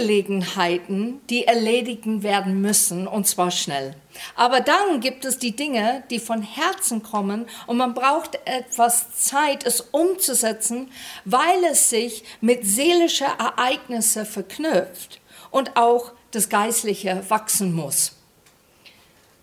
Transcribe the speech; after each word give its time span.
Angelegenheiten, 0.00 1.20
die 1.28 1.46
erledigen 1.46 2.22
werden 2.22 2.62
müssen, 2.62 3.06
und 3.06 3.26
zwar 3.26 3.50
schnell. 3.50 3.94
Aber 4.34 4.60
dann 4.60 5.00
gibt 5.00 5.26
es 5.26 5.38
die 5.38 5.54
Dinge, 5.54 6.02
die 6.08 6.18
von 6.18 6.40
Herzen 6.42 7.02
kommen 7.02 7.46
und 7.66 7.76
man 7.76 7.92
braucht 7.92 8.38
etwas 8.46 9.14
Zeit, 9.16 9.64
es 9.66 9.82
umzusetzen, 9.82 10.90
weil 11.26 11.64
es 11.70 11.90
sich 11.90 12.24
mit 12.40 12.64
seelischen 12.64 13.26
Ereignissen 13.26 14.24
verknüpft 14.24 15.20
und 15.50 15.76
auch 15.76 16.12
das 16.30 16.48
Geistliche 16.48 17.22
wachsen 17.28 17.74
muss. 17.74 18.12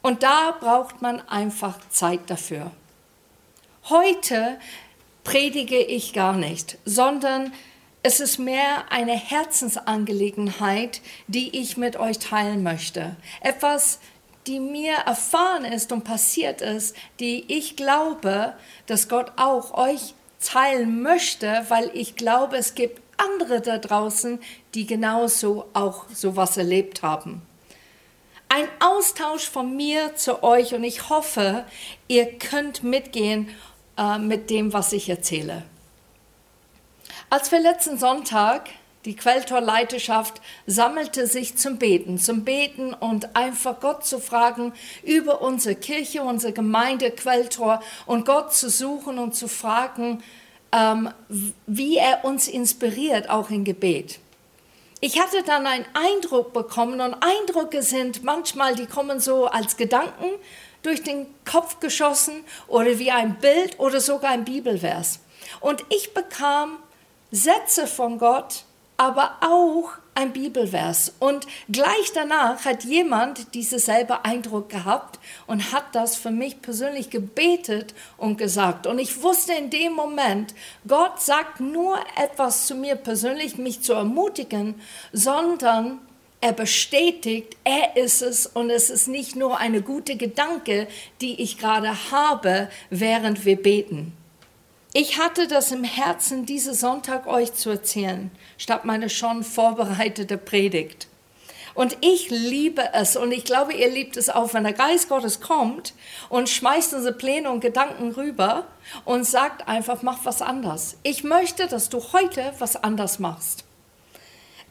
Und 0.02 0.24
da 0.24 0.58
braucht 0.60 1.04
man 1.04 1.22
einfach 1.28 1.78
Zeit 1.90 2.22
dafür. 2.28 2.72
Heute 3.90 4.58
predige 5.24 5.80
ich 5.80 6.14
gar 6.14 6.34
nicht, 6.34 6.78
sondern 6.84 7.54
es 8.04 8.20
ist 8.20 8.38
mehr 8.38 8.92
eine 8.92 9.16
Herzensangelegenheit, 9.16 11.02
die 11.28 11.60
ich 11.60 11.78
mit 11.78 11.98
euch 11.98 12.20
teilen 12.20 12.64
möchte. 12.64 13.16
Etwas, 13.42 14.00
die 14.46 14.60
mir 14.60 14.94
erfahren 15.06 15.66
ist 15.66 15.92
und 15.92 16.04
passiert 16.04 16.62
ist, 16.62 16.96
die 17.20 17.44
ich 17.54 17.76
glaube, 17.76 18.54
dass 18.86 19.10
Gott 19.10 19.34
auch 19.36 19.74
euch 19.74 20.14
teilen 20.42 21.02
möchte, 21.02 21.66
weil 21.68 21.92
ich 21.94 22.16
glaube, 22.16 22.58
es 22.58 22.76
gibt 22.76 23.02
andere 23.18 23.62
da 23.62 23.78
draußen, 23.78 24.40
die 24.74 24.86
genauso 24.86 25.66
auch 25.74 26.06
sowas 26.10 26.56
erlebt 26.56 27.02
haben. 27.02 27.42
Ein 28.50 28.68
Austausch 28.80 29.50
von 29.50 29.76
mir 29.76 30.16
zu 30.16 30.44
euch 30.44 30.74
und 30.74 30.84
ich 30.84 31.10
hoffe, 31.10 31.66
ihr 32.08 32.38
könnt 32.38 32.84
mitgehen 32.84 33.50
äh, 33.98 34.20
mit 34.20 34.50
dem, 34.50 34.72
was 34.72 34.94
ich 34.94 35.10
erzähle. 35.10 35.64
Als 37.30 37.52
wir 37.52 37.60
letzten 37.60 37.98
Sonntag 37.98 38.70
die 39.04 39.18
Quelltorleiterschaft 39.18 40.42
sammelte 40.66 41.28
sich 41.28 41.58
zum 41.58 41.78
Beten, 41.78 42.18
zum 42.18 42.46
Beten 42.46 42.94
und 42.94 43.36
einfach 43.36 43.82
Gott 43.82 44.06
zu 44.06 44.20
fragen 44.20 44.72
über 45.04 45.42
unsere 45.42 45.76
Kirche, 45.76 46.22
unsere 46.22 46.54
Gemeinde 46.54 47.12
Quelltor 47.12 47.82
und 48.06 48.26
Gott 48.26 48.54
zu 48.54 48.70
suchen 48.70 49.20
und 49.20 49.36
zu 49.36 49.50
fragen, 49.50 50.24
ähm, 50.72 51.10
wie 51.66 51.98
er 51.98 52.24
uns 52.24 52.48
inspiriert, 52.48 53.30
auch 53.30 53.50
im 53.50 53.66
Gebet. 53.66 54.20
Ich 55.02 55.20
hatte 55.20 55.44
dann 55.44 55.68
einen 55.68 55.86
Eindruck 55.94 56.54
bekommen 56.54 57.02
und 57.02 57.14
Eindrücke 57.16 57.82
sind 57.82 58.24
manchmal, 58.24 58.74
die 58.76 58.88
kommen 58.88 59.20
so 59.20 59.48
als 59.48 59.76
Gedanken 59.76 60.30
durch 60.82 61.04
den 61.04 61.28
Kopf 61.44 61.82
geschossen 61.82 62.46
oder 62.68 62.98
wie 63.00 63.12
ein 63.12 63.38
Bild 63.40 63.80
oder 63.80 64.00
sogar 64.00 64.32
ein 64.32 64.46
Bibelvers. 64.46 65.20
Und 65.60 65.84
ich 65.90 66.14
bekam 66.14 66.80
Sätze 67.32 67.88
von 67.88 68.20
Gott, 68.20 68.64
aber 68.96 69.38
auch 69.42 69.92
ein 70.16 70.34
Bibelvers. 70.34 71.14
Und 71.20 71.46
gleich 71.70 72.12
danach 72.16 72.66
hat 72.66 72.84
jemand 72.86 73.54
diesen 73.54 73.78
selben 73.78 74.18
Eindruck 74.24 74.70
gehabt 74.70 75.20
und 75.46 75.72
hat 75.72 75.94
das 75.94 76.16
für 76.16 76.32
mich 76.32 76.62
persönlich 76.62 77.12
gebetet 77.12 77.94
und 78.18 78.38
gesagt. 78.38 78.88
Und 78.88 78.98
ich 78.98 79.22
wusste 79.22 79.54
in 79.54 79.70
dem 79.70 79.94
Moment, 79.94 80.56
Gott 80.88 81.22
sagt 81.22 81.60
nur 81.60 82.00
etwas 82.16 82.66
zu 82.66 82.74
mir 82.74 82.96
persönlich, 82.96 83.58
mich 83.58 83.82
zu 83.82 83.94
ermutigen, 83.94 84.82
sondern 85.14 86.00
er 86.42 86.54
bestätigt, 86.54 87.58
er 87.64 87.96
ist 87.96 88.22
es 88.22 88.48
und 88.48 88.70
es 88.70 88.90
ist 88.90 89.08
nicht 89.08 89.36
nur 89.36 89.58
eine 89.58 89.82
gute 89.82 90.16
Gedanke, 90.16 90.88
die 91.22 91.42
ich 91.42 91.58
gerade 91.58 92.12
habe, 92.12 92.70
während 92.90 93.46
wir 93.46 93.62
beten. 93.62 94.17
Ich 95.00 95.20
hatte 95.20 95.48
das 95.48 95.72
im 95.72 95.84
Herzen, 95.84 96.48
diesen 96.48 96.74
Sonntag 96.74 97.28
euch 97.28 97.54
zu 97.54 97.70
erzählen, 97.70 98.32
statt 98.58 98.84
meine 98.84 99.12
schon 99.12 99.44
vorbereitete 99.44 100.40
Predigt. 100.40 101.08
Und 101.76 101.98
ich 102.02 102.32
liebe 102.32 102.82
es 102.94 103.16
und 103.16 103.32
ich 103.32 103.44
glaube, 103.44 103.74
ihr 103.74 103.92
liebt 103.92 104.18
es 104.18 104.28
auch, 104.28 104.56
wenn 104.56 104.64
der 104.64 104.74
Geist 104.74 105.08
Gottes 105.08 105.40
kommt 105.40 105.94
und 106.30 106.50
schmeißt 106.50 106.96
unsere 106.96 107.14
Pläne 107.14 107.52
und 107.52 107.60
Gedanken 107.60 108.12
rüber 108.14 108.66
und 109.06 109.24
sagt 109.24 109.68
einfach, 109.68 110.02
mach 110.02 110.26
was 110.26 110.42
anders. 110.42 110.98
Ich 111.04 111.24
möchte, 111.24 111.68
dass 111.68 111.90
du 111.90 112.02
heute 112.12 112.52
was 112.58 112.76
anders 112.76 113.20
machst. 113.20 113.66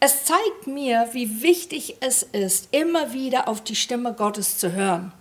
Es 0.01 0.25
zeigt 0.25 0.67
mir, 0.67 1.07
wie 1.13 1.41
wichtig 1.41 1.95
es 2.01 2.23
ist, 2.23 2.67
immer 2.71 3.13
wieder 3.13 3.47
auf 3.47 3.63
die 3.63 3.77
Stimme 3.77 4.11
Gottes 4.11 4.57
zu 4.57 4.73
hören. 4.73 5.13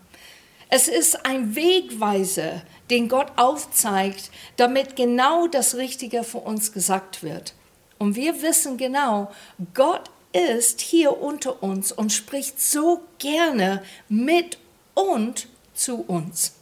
Es 0.69 0.89
ist 0.89 1.25
ein 1.25 1.55
Wegweiser, 1.55 2.63
den 2.91 3.09
Gott 3.09 3.33
aufzeigt, 3.37 4.31
damit 4.57 4.97
genau 4.97 5.47
das 5.47 5.75
Richtige 5.75 6.25
für 6.25 6.39
uns 6.39 6.73
gesagt 6.73 7.23
wird. 7.23 7.55
Und 7.99 8.15
wir 8.15 8.43
wissen 8.43 8.77
genau, 8.77 9.33
Gott 9.75 10.11
ist 10.33 10.81
hier 10.81 11.21
unter 11.21 11.63
uns 11.63 11.93
und 11.93 12.13
spricht 12.13 12.61
so 12.61 13.01
gerne 13.19 13.83
mit 14.09 14.59
und 14.95 15.49
zu 15.75 15.97
uns. 16.03 16.53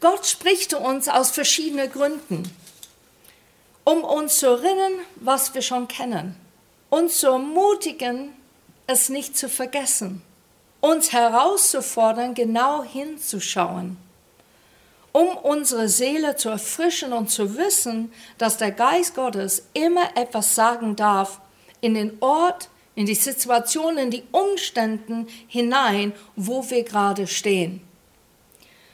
Gott 0.00 0.26
spricht 0.26 0.70
zu 0.70 0.78
uns 0.78 1.08
aus 1.08 1.30
verschiedenen 1.30 1.90
Gründen, 1.90 2.50
um 3.84 4.04
uns 4.04 4.38
zu 4.38 4.46
erinnern, 4.46 4.92
was 5.16 5.54
wir 5.54 5.62
schon 5.62 5.88
kennen, 5.88 6.36
uns 6.90 7.18
zu 7.18 7.28
ermutigen, 7.28 8.32
es 8.86 9.08
nicht 9.08 9.36
zu 9.36 9.48
vergessen 9.48 10.22
uns 10.80 11.12
herauszufordern, 11.12 12.34
genau 12.34 12.82
hinzuschauen, 12.82 13.96
um 15.12 15.28
unsere 15.36 15.88
Seele 15.88 16.36
zu 16.36 16.48
erfrischen 16.48 17.12
und 17.12 17.30
zu 17.30 17.56
wissen, 17.56 18.12
dass 18.36 18.56
der 18.56 18.70
Geist 18.70 19.14
Gottes 19.14 19.66
immer 19.74 20.16
etwas 20.16 20.54
sagen 20.54 20.96
darf 20.96 21.40
in 21.80 21.94
den 21.94 22.16
Ort, 22.20 22.68
in 22.94 23.06
die 23.06 23.14
Situation, 23.14 23.96
in 23.96 24.10
die 24.10 24.24
Umstände 24.32 25.26
hinein, 25.46 26.12
wo 26.36 26.68
wir 26.68 26.82
gerade 26.82 27.26
stehen. 27.26 27.80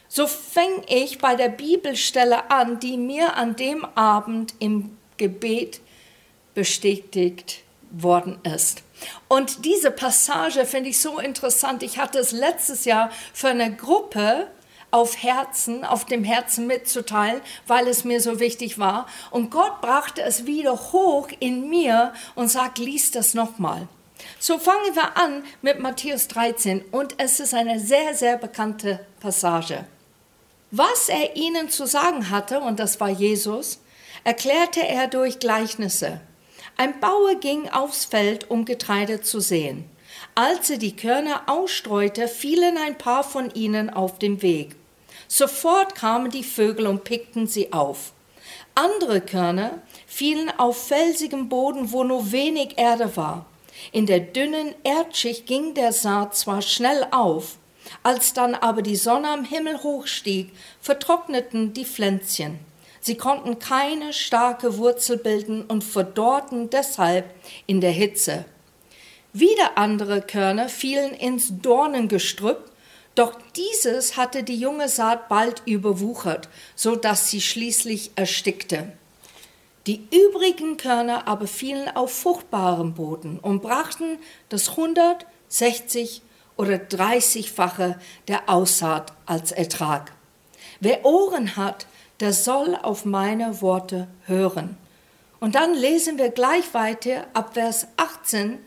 So 0.09 0.27
fange 0.27 0.83
ich 0.87 1.19
bei 1.19 1.35
der 1.35 1.49
Bibelstelle 1.49 2.51
an, 2.51 2.79
die 2.79 2.97
mir 2.97 3.37
an 3.37 3.57
dem 3.57 3.85
Abend 3.97 4.55
im 4.61 4.97
Gebet 5.17 5.81
bestätigt 6.55 7.63
worden 7.91 8.39
ist. 8.45 8.83
Und 9.29 9.65
diese 9.65 9.91
Passage 9.91 10.65
finde 10.67 10.91
ich 10.91 11.01
so 11.01 11.19
interessant. 11.19 11.83
Ich 11.83 11.99
hatte 11.99 12.19
es 12.19 12.33
letztes 12.33 12.85
Jahr 12.85 13.11
für 13.33 13.49
eine 13.49 13.75
Gruppe 13.75 14.49
auf 14.95 15.21
Herzen, 15.25 15.85
auf 15.85 16.05
dem 16.05 16.23
Herzen 16.23 16.69
mitzuteilen, 16.69 17.41
weil 17.67 17.89
es 17.89 18.05
mir 18.05 18.21
so 18.21 18.39
wichtig 18.39 18.79
war. 18.79 19.09
Und 19.33 19.51
Gott 19.51 19.81
brachte 19.81 20.23
es 20.23 20.47
wieder 20.47 20.93
hoch 20.93 21.29
in 21.41 21.69
mir 21.69 22.15
und 22.37 22.49
sagt, 22.49 22.79
lies 22.79 23.11
das 23.11 23.35
nochmal. 23.35 23.89
So 24.39 24.57
fangen 24.57 24.95
wir 24.95 25.17
an 25.17 25.43
mit 25.63 25.81
Matthäus 25.81 26.29
13 26.29 26.85
und 26.93 27.17
es 27.19 27.41
ist 27.41 27.55
eine 27.55 27.81
sehr, 27.81 28.15
sehr 28.15 28.39
bekannte 28.39 29.05
Passage. 29.19 29.85
Was 30.71 31.09
er 31.09 31.35
ihnen 31.35 31.71
zu 31.71 31.87
sagen 31.87 32.31
hatte, 32.31 32.61
und 32.61 32.79
das 32.79 33.01
war 33.01 33.11
Jesus, 33.11 33.81
erklärte 34.23 34.87
er 34.87 35.09
durch 35.09 35.41
Gleichnisse. 35.41 36.21
Ein 36.77 37.01
Bauer 37.01 37.35
ging 37.41 37.69
aufs 37.69 38.05
Feld, 38.05 38.49
um 38.49 38.65
Getreide 38.65 39.23
zu 39.23 39.41
säen. 39.41 39.91
Als 40.37 40.71
er 40.71 40.79
die 40.79 40.95
Körner 40.95 41.43
ausstreute, 41.47 42.29
fielen 42.29 42.79
ein 42.79 42.97
paar 42.97 43.25
von 43.25 43.51
ihnen 43.55 43.91
auf 43.91 44.21
den 44.21 44.41
Weg. 44.41 44.77
Sofort 45.29 45.95
kamen 45.95 46.31
die 46.31 46.45
Vögel 46.45 46.87
und 46.87 47.05
pickten 47.05 47.47
sie 47.47 47.73
auf. 47.73 48.13
Andere 48.75 49.21
Körner 49.21 49.83
fielen 50.07 50.51
auf 50.59 50.89
felsigem 50.89 51.49
Boden, 51.49 51.93
wo 51.93 52.05
nur 52.05 52.33
wenig 52.33 52.77
Erde 52.77 53.17
war. 53.17 53.47
In 53.93 54.07
der 54.07 54.21
dünnen 54.21 54.75
Erdschicht 54.83 55.47
ging 55.47 55.75
der 55.75 55.93
Saat 55.93 56.37
zwar 56.37 56.63
schnell 56.63 57.07
auf, 57.11 57.57
als 58.03 58.33
dann 58.33 58.55
aber 58.55 58.83
die 58.83 58.97
Sonne 58.97 59.29
am 59.29 59.45
Himmel 59.45 59.83
hochstieg, 59.83 60.53
vertrockneten 60.81 61.73
die 61.73 61.85
Pflänzchen. 61.85 62.59
Sie 63.01 63.17
konnten 63.17 63.59
keine 63.59 64.13
starke 64.13 64.79
Wurzel 64.79 65.19
bilden 65.19 65.63
und 65.63 65.85
verdorrten 65.85 66.71
deshalb 66.71 67.27
in 67.67 67.81
der 67.81 67.91
Hitze. 67.91 68.47
Wieder 69.33 69.77
andere 69.77 70.23
Körner 70.23 70.69
fielen 70.69 71.13
ins 71.13 71.61
Dornengestrüpp, 71.61 72.71
doch 73.15 73.39
dieses 73.55 74.17
hatte 74.17 74.43
die 74.43 74.59
junge 74.59 74.89
Saat 74.89 75.29
bald 75.29 75.63
überwuchert, 75.67 76.49
so 76.75 76.97
dass 76.97 77.31
sie 77.31 77.41
schließlich 77.41 78.13
erstickte. 78.17 78.93
Die 79.87 80.07
übrigen 80.11 80.77
Körner 80.77 81.29
aber 81.29 81.47
fielen 81.47 81.95
auf 81.95 82.13
fruchtbarem 82.13 82.95
Boden 82.95 83.39
und 83.39 83.63
brachten 83.63 84.19
das 84.49 84.71
100, 84.71 85.27
60 85.49 86.23
oder 86.57 86.77
30-fache 86.77 87.97
der 88.29 88.49
Aussaat 88.49 89.13
als 89.27 89.53
Ertrag. 89.53 90.13
Wer 90.81 91.05
Ohren 91.05 91.57
hat, 91.57 91.87
der 92.21 92.33
soll 92.33 92.77
auf 92.77 93.05
meine 93.05 93.61
Worte 93.61 94.09
hören. 94.27 94.77
Und 95.41 95.55
dann 95.55 95.75
lesen 95.75 96.17
wir 96.17 96.31
gleich 96.31 96.73
weiter 96.73 97.27
ab 97.35 97.55
Vers 97.55 97.87
18, 97.97 98.59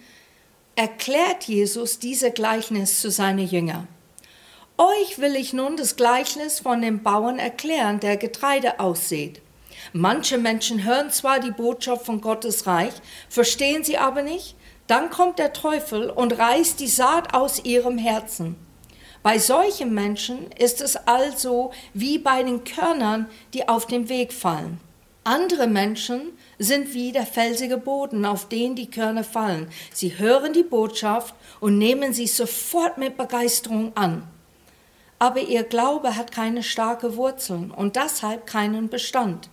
erklärt 0.75 1.45
Jesus 1.45 1.97
diese 1.97 2.31
Gleichnis 2.31 3.01
zu 3.01 3.09
seinen 3.09 3.47
Jüngern. 3.47 3.87
Euch 4.79 5.17
will 5.17 5.35
ich 5.35 5.53
nun 5.53 5.75
das 5.75 5.95
Gleichnis 5.95 6.59
von 6.59 6.83
dem 6.83 7.01
Bauern 7.01 7.39
erklären, 7.39 7.99
der 7.99 8.15
Getreide 8.15 8.79
aussät. 8.79 9.41
Manche 9.91 10.37
Menschen 10.37 10.83
hören 10.83 11.09
zwar 11.09 11.39
die 11.39 11.49
Botschaft 11.49 12.05
von 12.05 12.21
Gottes 12.21 12.67
Reich, 12.67 12.93
verstehen 13.27 13.83
sie 13.83 13.97
aber 13.97 14.21
nicht. 14.21 14.55
Dann 14.85 15.09
kommt 15.09 15.39
der 15.39 15.51
Teufel 15.51 16.11
und 16.11 16.37
reißt 16.37 16.79
die 16.79 16.87
Saat 16.87 17.33
aus 17.33 17.65
ihrem 17.65 17.97
Herzen. 17.97 18.55
Bei 19.23 19.39
solchen 19.39 19.95
Menschen 19.95 20.51
ist 20.51 20.79
es 20.81 20.95
also 20.95 21.71
wie 21.95 22.19
bei 22.19 22.43
den 22.43 22.63
Körnern, 22.63 23.27
die 23.55 23.67
auf 23.67 23.87
dem 23.87 24.09
Weg 24.09 24.31
fallen. 24.31 24.79
Andere 25.23 25.65
Menschen 25.65 26.37
sind 26.59 26.93
wie 26.93 27.11
der 27.11 27.25
felsige 27.25 27.77
Boden, 27.77 28.25
auf 28.25 28.47
den 28.47 28.75
die 28.75 28.91
Körner 28.91 29.23
fallen. 29.23 29.69
Sie 29.91 30.19
hören 30.19 30.53
die 30.53 30.63
Botschaft 30.63 31.33
und 31.59 31.79
nehmen 31.79 32.13
sie 32.13 32.27
sofort 32.27 32.99
mit 32.99 33.17
Begeisterung 33.17 33.91
an. 33.95 34.27
Aber 35.19 35.41
ihr 35.41 35.63
Glaube 35.63 36.15
hat 36.15 36.31
keine 36.31 36.63
starke 36.63 37.15
Wurzeln 37.15 37.71
und 37.71 37.95
deshalb 37.95 38.45
keinen 38.45 38.89
Bestand. 38.89 39.49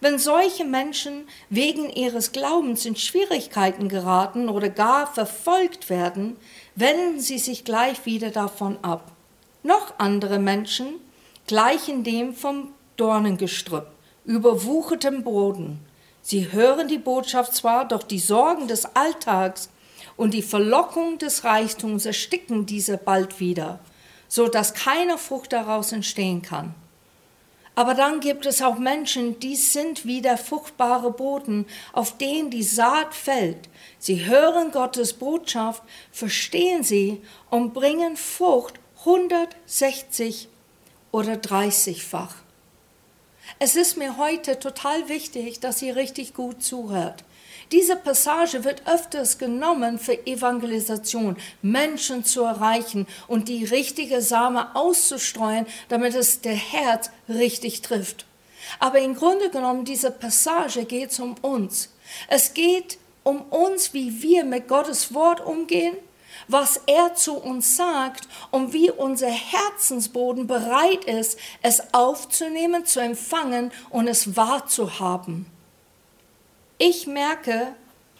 Wenn 0.00 0.18
solche 0.18 0.64
Menschen 0.64 1.28
wegen 1.48 1.90
ihres 1.90 2.32
Glaubens 2.32 2.84
in 2.84 2.96
Schwierigkeiten 2.96 3.88
geraten 3.88 4.48
oder 4.48 4.68
gar 4.68 5.06
verfolgt 5.06 5.88
werden, 5.88 6.36
wenden 6.74 7.20
sie 7.20 7.38
sich 7.38 7.64
gleich 7.64 8.04
wieder 8.04 8.30
davon 8.30 8.78
ab. 8.82 9.12
Noch 9.62 9.94
andere 9.98 10.38
Menschen 10.38 10.86
gleichen 11.46 12.02
dem 12.02 12.34
vom 12.34 12.72
Dornengestrüpp 12.96 13.86
überwuchertem 14.26 15.22
Boden. 15.22 15.80
Sie 16.20 16.52
hören 16.52 16.88
die 16.88 16.98
Botschaft 16.98 17.54
zwar, 17.54 17.86
doch 17.86 18.02
die 18.02 18.18
Sorgen 18.18 18.66
des 18.66 18.96
Alltags 18.96 19.70
und 20.16 20.34
die 20.34 20.42
Verlockung 20.42 21.18
des 21.18 21.44
Reichtums 21.44 22.04
ersticken 22.04 22.66
diese 22.66 22.98
bald 22.98 23.38
wieder, 23.38 23.78
so 24.28 24.48
dass 24.48 24.74
keine 24.74 25.18
Frucht 25.18 25.52
daraus 25.52 25.92
entstehen 25.92 26.42
kann. 26.42 26.74
Aber 27.74 27.92
dann 27.92 28.20
gibt 28.20 28.46
es 28.46 28.62
auch 28.62 28.78
Menschen, 28.78 29.38
die 29.38 29.54
sind 29.54 30.06
wie 30.06 30.22
der 30.22 30.38
fruchtbare 30.38 31.10
Boden, 31.10 31.66
auf 31.92 32.16
den 32.16 32.50
die 32.50 32.62
Saat 32.62 33.14
fällt. 33.14 33.68
Sie 33.98 34.24
hören 34.24 34.72
Gottes 34.72 35.12
Botschaft, 35.12 35.82
verstehen 36.10 36.82
sie 36.82 37.20
und 37.50 37.74
bringen 37.74 38.16
Frucht 38.16 38.80
160 39.00 40.48
oder 41.12 41.34
30-fach. 41.34 42.36
Es 43.58 43.76
ist 43.76 43.98
mir 43.98 44.16
heute 44.16 44.58
total 44.58 45.10
wichtig, 45.10 45.60
dass 45.60 45.82
ihr 45.82 45.96
richtig 45.96 46.32
gut 46.32 46.62
zuhört. 46.62 47.24
Diese 47.72 47.96
Passage 47.96 48.64
wird 48.64 48.86
öfters 48.86 49.38
genommen 49.38 49.98
für 49.98 50.26
Evangelisation, 50.26 51.36
Menschen 51.62 52.24
zu 52.24 52.42
erreichen 52.42 53.06
und 53.26 53.48
die 53.48 53.64
richtige 53.64 54.22
Same 54.22 54.74
auszustreuen, 54.76 55.66
damit 55.88 56.14
es 56.14 56.40
der 56.40 56.54
Herz 56.54 57.10
richtig 57.28 57.82
trifft. 57.82 58.26
Aber 58.78 59.00
im 59.00 59.14
Grunde 59.14 59.50
genommen, 59.50 59.84
diese 59.84 60.10
Passage 60.10 60.84
geht 60.84 61.18
um 61.18 61.34
uns. 61.42 61.90
Es 62.28 62.54
geht 62.54 62.98
um 63.22 63.42
uns, 63.42 63.92
wie 63.94 64.22
wir 64.22 64.44
mit 64.44 64.68
Gottes 64.68 65.12
Wort 65.12 65.44
umgehen 65.44 65.96
was 66.48 66.80
er 66.86 67.14
zu 67.14 67.34
uns 67.34 67.76
sagt 67.76 68.28
und 68.50 68.72
wie 68.72 68.90
unser 68.90 69.30
Herzensboden 69.30 70.46
bereit 70.46 71.04
ist, 71.04 71.38
es 71.62 71.82
aufzunehmen, 71.92 72.84
zu 72.84 73.00
empfangen 73.00 73.72
und 73.90 74.08
es 74.08 74.36
wahrzuhaben. 74.36 75.46
Ich 76.78 77.06
merke, 77.06 77.74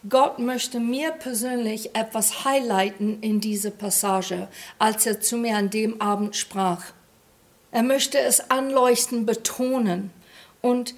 Gott 0.08 0.38
möchte 0.38 0.81
mir 0.81 1.11
persönlich 1.11 1.94
etwas 1.94 2.44
highlighten 2.44 3.20
in 3.20 3.41
diese 3.41 3.70
Passage, 3.70 4.49
als 4.79 5.05
er 5.05 5.20
zu 5.20 5.37
mir 5.37 5.56
an 5.56 5.69
dem 5.69 6.00
Abend 6.00 6.37
sprach. 6.37 6.85
Er 7.70 7.82
möchte 7.82 8.19
es 8.19 8.50
anleuchten, 8.50 9.26
betonen. 9.26 10.11
Und 10.62 10.94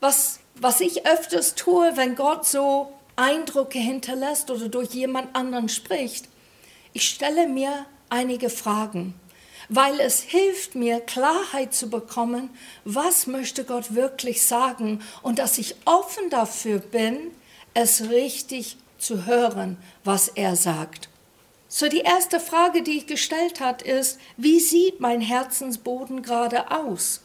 was, 0.00 0.40
was 0.56 0.80
ich 0.80 1.06
öfters 1.06 1.54
tue, 1.54 1.96
wenn 1.96 2.16
Gott 2.16 2.46
so 2.46 2.92
Eindrücke 3.14 3.78
hinterlässt 3.78 4.50
oder 4.50 4.68
durch 4.68 4.90
jemand 4.90 5.36
anderen 5.36 5.68
spricht, 5.68 6.26
ich 6.92 7.08
stelle 7.08 7.46
mir 7.46 7.86
einige 8.08 8.50
Fragen, 8.50 9.14
weil 9.68 10.00
es 10.00 10.20
hilft 10.20 10.74
mir, 10.74 11.00
Klarheit 11.00 11.74
zu 11.74 11.90
bekommen, 11.90 12.50
was 12.84 13.26
möchte 13.26 13.64
Gott 13.64 13.94
wirklich 13.94 14.42
sagen 14.42 15.02
und 15.22 15.38
dass 15.38 15.58
ich 15.58 15.76
offen 15.84 16.30
dafür 16.30 16.78
bin, 16.78 17.32
es 17.74 18.08
richtig 18.08 18.76
zu 18.98 19.26
hören, 19.26 19.76
was 20.04 20.28
er 20.28 20.56
sagt. 20.56 21.08
So 21.68 21.88
die 21.88 22.00
erste 22.00 22.40
Frage, 22.40 22.82
die 22.82 22.96
ich 22.98 23.06
gestellt 23.06 23.60
hat, 23.60 23.82
ist, 23.82 24.18
wie 24.38 24.58
sieht 24.58 25.00
mein 25.00 25.20
Herzensboden 25.20 26.22
gerade 26.22 26.70
aus? 26.70 27.20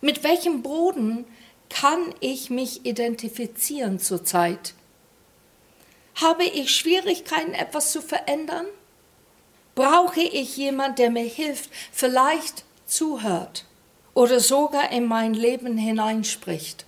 Mit 0.00 0.22
welchem 0.22 0.62
Boden 0.62 1.24
kann 1.68 2.14
ich 2.20 2.50
mich 2.50 2.86
identifizieren 2.86 3.98
zurzeit? 3.98 4.74
Habe 6.14 6.44
ich 6.44 6.74
Schwierigkeiten, 6.74 7.52
etwas 7.52 7.90
zu 7.90 8.00
verändern? 8.00 8.66
Brauche 9.78 10.22
ich 10.22 10.56
jemand, 10.56 10.98
der 10.98 11.08
mir 11.08 11.22
hilft, 11.22 11.70
vielleicht 11.92 12.64
zuhört 12.84 13.64
oder 14.12 14.40
sogar 14.40 14.90
in 14.90 15.06
mein 15.06 15.34
Leben 15.34 15.78
hineinspricht? 15.78 16.84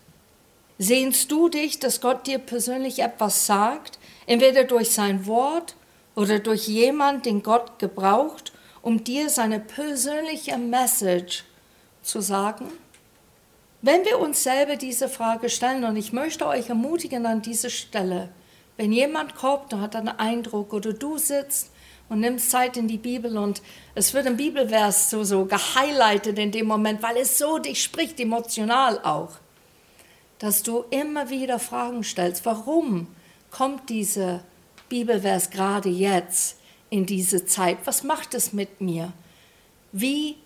Sehnst 0.76 1.31
du 1.31 1.48
dich, 1.48 1.78
dass 1.78 2.00
Gott 2.00 2.26
dir 2.26 2.40
persönlich 2.40 2.98
etwas 2.98 3.46
sagt, 3.46 4.00
entweder 4.26 4.64
durch 4.64 4.90
sein 4.90 5.25
Wort 5.28 5.76
oder 6.16 6.40
durch 6.40 6.66
jemand, 6.66 7.26
den 7.26 7.44
Gott 7.44 7.78
gebraucht, 7.78 8.50
um 8.82 9.04
dir 9.04 9.31
seine 9.31 9.60
persönliche 9.60 10.58
Message 10.58 11.44
zu 12.02 12.20
sagen? 12.20 12.72
Wenn 13.82 14.04
wir 14.04 14.19
uns 14.19 14.43
selber 14.43 14.75
diese 14.75 15.08
Frage 15.08 15.48
stellen, 15.48 15.84
und 15.84 15.94
ich 15.94 16.12
möchte 16.12 16.44
euch 16.44 16.69
ermutigen 16.69 17.25
an 17.25 17.40
dieser 17.40 17.70
Stelle, 17.70 18.31
wenn 18.76 18.90
jemand 18.90 19.36
kommt 19.36 19.72
und 19.75 19.81
hat 19.81 19.94
einen 19.94 20.08
Eindruck 20.08 20.72
oder 20.72 20.93
du 20.93 21.19
sitzt 21.19 21.70
und 22.10 22.20
nimmst 22.20 22.50
Zeit 22.50 22.76
in 22.76 22.88
die 22.88 22.98
Bibel 22.98 23.38
und 23.38 23.62
es 23.94 24.12
wird 24.12 24.26
ein 24.26 24.36
Bibelvers 24.36 25.08
so, 25.08 25.24
so 25.24 25.46
gehighlightet 25.46 26.38
in 26.38 26.50
dem 26.50 26.66
Moment, 26.66 27.02
weil 27.02 27.16
es 27.16 27.38
so 27.38 27.58
dich 27.58 27.82
spricht, 27.82 28.20
emotional 28.20 28.98
auch, 29.02 29.30
dass 30.38 30.62
du 30.62 30.84
immer 30.90 31.30
wieder 31.30 31.58
Fragen 31.58 32.04
stellst, 32.04 32.44
warum 32.44 33.06
kommt 33.50 33.88
dieser 33.88 34.42
Bibelvers 34.88 35.50
gerade 35.50 35.88
jetzt 35.88 36.58
in 36.90 37.06
diese 37.06 37.46
Zeit? 37.46 37.79
Was 37.84 38.02
macht 38.02 38.34
es 38.34 38.52
mit 38.52 38.81
mir? 38.81 39.12
Wie 39.93 40.36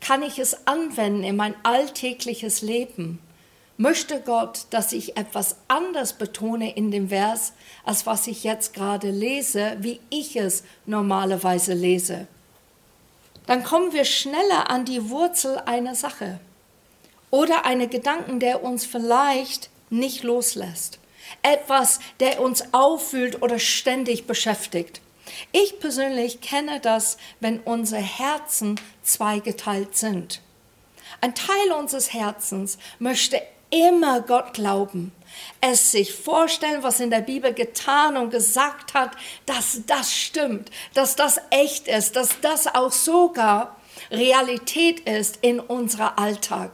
kann 0.00 0.22
ich 0.22 0.38
es 0.38 0.66
anwenden 0.66 1.24
in 1.24 1.36
mein 1.36 1.54
alltägliches 1.62 2.60
Leben? 2.60 3.18
Möchte 3.76 4.20
Gott, 4.20 4.66
dass 4.70 4.92
ich 4.92 5.16
etwas 5.16 5.56
anders 5.68 6.14
betone 6.14 6.74
in 6.74 6.90
dem 6.90 7.08
Vers, 7.08 7.52
als 7.84 8.06
was 8.06 8.26
ich 8.26 8.44
jetzt 8.44 8.74
gerade 8.74 9.10
lese, 9.10 9.76
wie 9.80 10.00
ich 10.10 10.36
es 10.36 10.64
normalerweise 10.86 11.74
lese. 11.74 12.26
Dann 13.46 13.64
kommen 13.64 13.92
wir 13.92 14.04
schneller 14.04 14.70
an 14.70 14.84
die 14.84 15.10
Wurzel 15.10 15.58
einer 15.66 15.94
Sache 15.94 16.40
oder 17.30 17.66
einen 17.66 17.90
Gedanken, 17.90 18.40
der 18.40 18.62
uns 18.62 18.86
vielleicht 18.86 19.70
nicht 19.90 20.22
loslässt. 20.22 20.98
Etwas, 21.42 22.00
der 22.20 22.40
uns 22.40 22.72
auffühlt 22.72 23.42
oder 23.42 23.58
ständig 23.58 24.26
beschäftigt. 24.26 25.00
Ich 25.52 25.80
persönlich 25.80 26.40
kenne 26.40 26.80
das, 26.80 27.16
wenn 27.40 27.60
unsere 27.60 28.00
Herzen 28.00 28.80
zweigeteilt 29.02 29.96
sind. 29.96 30.40
Ein 31.20 31.34
Teil 31.34 31.72
unseres 31.72 32.12
Herzens 32.12 32.78
möchte 32.98 33.40
immer 33.74 34.20
Gott 34.20 34.54
glauben, 34.54 35.12
es 35.60 35.90
sich 35.90 36.14
vorstellen, 36.14 36.82
was 36.82 37.00
in 37.00 37.10
der 37.10 37.20
Bibel 37.20 37.52
getan 37.52 38.16
und 38.16 38.30
gesagt 38.30 38.94
hat, 38.94 39.10
dass 39.46 39.80
das 39.86 40.14
stimmt, 40.14 40.70
dass 40.94 41.16
das 41.16 41.40
echt 41.50 41.88
ist, 41.88 42.16
dass 42.16 42.40
das 42.40 42.66
auch 42.68 42.92
sogar 42.92 43.76
Realität 44.10 45.00
ist 45.00 45.38
in 45.40 45.58
unserem 45.60 46.10
Alltag, 46.16 46.70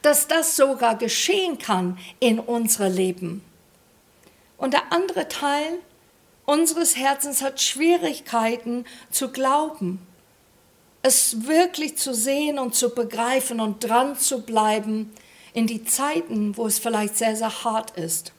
dass 0.00 0.26
das 0.26 0.56
sogar 0.56 0.96
geschehen 0.96 1.58
kann 1.58 1.98
in 2.18 2.38
unserem 2.38 2.94
Leben. 2.94 3.44
Und 4.56 4.74
der 4.74 4.92
andere 4.92 5.28
Teil 5.28 5.78
unseres 6.46 6.96
Herzens 6.96 7.42
hat 7.42 7.60
Schwierigkeiten 7.60 8.84
zu 9.10 9.30
glauben, 9.30 10.06
es 11.02 11.46
wirklich 11.46 11.98
zu 11.98 12.14
sehen 12.14 12.58
und 12.58 12.74
zu 12.74 12.94
begreifen 12.94 13.60
und 13.60 13.82
dran 13.82 14.16
zu 14.16 14.42
bleiben, 14.42 15.12
in 15.54 15.66
die 15.66 15.84
Zeiten, 15.84 16.56
wo 16.56 16.66
es 16.66 16.78
vielleicht 16.78 17.16
sehr, 17.16 17.36
sehr 17.36 17.64
hart 17.64 17.92
ist. 17.92 18.32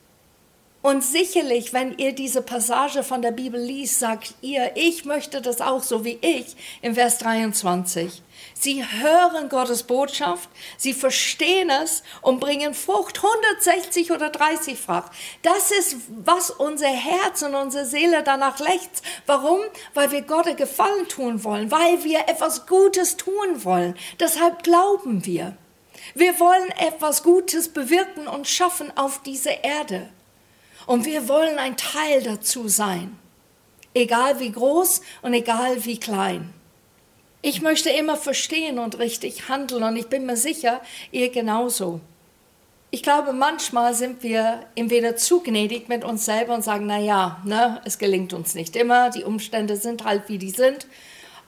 Und 0.83 1.01
sicherlich, 1.01 1.71
wenn 1.71 1.97
ihr 1.97 2.13
diese 2.13 2.41
Passage 2.41 3.03
von 3.03 3.21
der 3.21 3.31
Bibel 3.31 3.57
liest, 3.57 3.99
sagt 3.99 4.33
ihr, 4.41 4.71
ich 4.75 5.05
möchte 5.05 5.41
das 5.41 5.61
auch 5.61 5.81
so 5.81 6.03
wie 6.03 6.19
ich 6.21 6.57
im 6.81 6.95
Vers 6.95 7.19
23. 7.19 8.21
Sie 8.53 8.83
hören 8.83 9.47
Gottes 9.47 9.83
Botschaft, 9.83 10.49
sie 10.75 10.93
verstehen 10.93 11.69
es 11.69 12.03
und 12.21 12.41
bringen 12.41 12.73
Frucht 12.73 13.21
160 13.23 14.11
oder 14.11 14.27
30-fach. 14.27 15.09
Das 15.41 15.71
ist, 15.71 15.95
was 16.25 16.49
unser 16.49 16.89
Herz 16.89 17.43
und 17.43 17.55
unsere 17.55 17.85
Seele 17.85 18.21
danach 18.21 18.59
lechzt. 18.59 19.03
Warum? 19.25 19.61
Weil 19.93 20.11
wir 20.11 20.23
Gott 20.23 20.57
Gefallen 20.57 21.07
tun 21.07 21.45
wollen, 21.45 21.71
weil 21.71 22.03
wir 22.03 22.27
etwas 22.27 22.67
Gutes 22.67 23.15
tun 23.15 23.63
wollen. 23.63 23.95
Deshalb 24.19 24.63
glauben 24.63 25.25
wir. 25.25 25.55
Wir 26.15 26.39
wollen 26.39 26.69
etwas 26.77 27.23
Gutes 27.23 27.69
bewirken 27.69 28.27
und 28.27 28.47
schaffen 28.47 28.95
auf 28.97 29.21
dieser 29.23 29.63
Erde. 29.63 30.09
Und 30.85 31.05
wir 31.05 31.27
wollen 31.27 31.57
ein 31.57 31.77
Teil 31.77 32.23
dazu 32.23 32.67
sein. 32.67 33.17
Egal 33.93 34.39
wie 34.39 34.51
groß 34.51 35.01
und 35.21 35.33
egal 35.33 35.85
wie 35.85 35.99
klein. 35.99 36.53
Ich 37.41 37.61
möchte 37.61 37.89
immer 37.89 38.15
verstehen 38.15 38.79
und 38.79 38.99
richtig 38.99 39.49
handeln 39.49 39.83
und 39.83 39.97
ich 39.97 40.07
bin 40.07 40.25
mir 40.25 40.37
sicher, 40.37 40.81
ihr 41.11 41.29
genauso. 41.29 41.99
Ich 42.89 43.03
glaube, 43.03 43.33
manchmal 43.33 43.93
sind 43.93 44.23
wir 44.23 44.65
entweder 44.75 45.15
zu 45.15 45.41
gnädig 45.41 45.89
mit 45.89 46.03
uns 46.03 46.25
selber 46.25 46.53
und 46.53 46.63
sagen, 46.63 46.85
na 46.85 46.99
ja, 46.99 47.41
ne, 47.43 47.81
es 47.85 47.97
gelingt 47.97 48.33
uns 48.33 48.55
nicht 48.55 48.75
immer, 48.75 49.09
die 49.09 49.23
Umstände 49.23 49.75
sind 49.75 50.05
halt 50.05 50.29
wie 50.29 50.37
die 50.37 50.51
sind. 50.51 50.87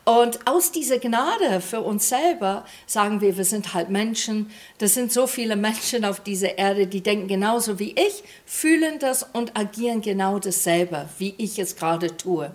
Und 0.05 0.45
aus 0.47 0.71
dieser 0.71 0.99
Gnade 0.99 1.61
für 1.61 1.81
uns 1.81 2.09
selber 2.09 2.63
sagen 2.85 3.21
wir, 3.21 3.37
wir 3.37 3.43
sind 3.43 3.73
halt 3.73 3.89
Menschen. 3.89 4.51
Das 4.77 4.93
sind 4.93 5.11
so 5.11 5.25
viele 5.25 5.55
Menschen 5.55 6.05
auf 6.05 6.19
dieser 6.19 6.59
Erde, 6.59 6.85
die 6.85 7.01
denken 7.01 7.27
genauso 7.27 7.79
wie 7.79 7.93
ich, 7.93 8.23
fühlen 8.45 8.99
das 8.99 9.23
und 9.23 9.57
agieren 9.57 10.01
genau 10.01 10.37
dasselbe, 10.37 11.09
wie 11.17 11.33
ich 11.39 11.57
es 11.57 11.75
gerade 11.75 12.15
tue. 12.15 12.51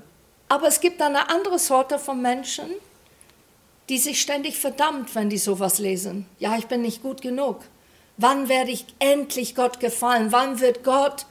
Aber 0.49 0.69
es 0.69 0.81
gibt 0.81 1.03
eine 1.03 1.29
andere 1.29 1.59
Sorte 1.59 1.99
von 1.99 2.23
Menschen, 2.23 2.67
die 3.89 3.99
sich 3.99 4.21
ständig 4.21 4.57
verdammt, 4.57 5.13
wenn 5.17 5.29
die 5.29 5.39
sowas 5.39 5.81
lesen. 5.81 6.27
Ja, 6.39 6.57
ich 6.57 6.69
bin 6.69 6.83
nicht 6.83 7.03
gut 7.03 7.21
genug. 7.21 7.63
Wann 8.17 8.49
werde 8.49 8.71
ich 8.71 8.87
endlich 9.01 9.57
Gott 9.57 9.81
gefallen? 9.81 10.31
Wann 10.31 10.61
wird 10.61 10.85
Gott 10.85 11.27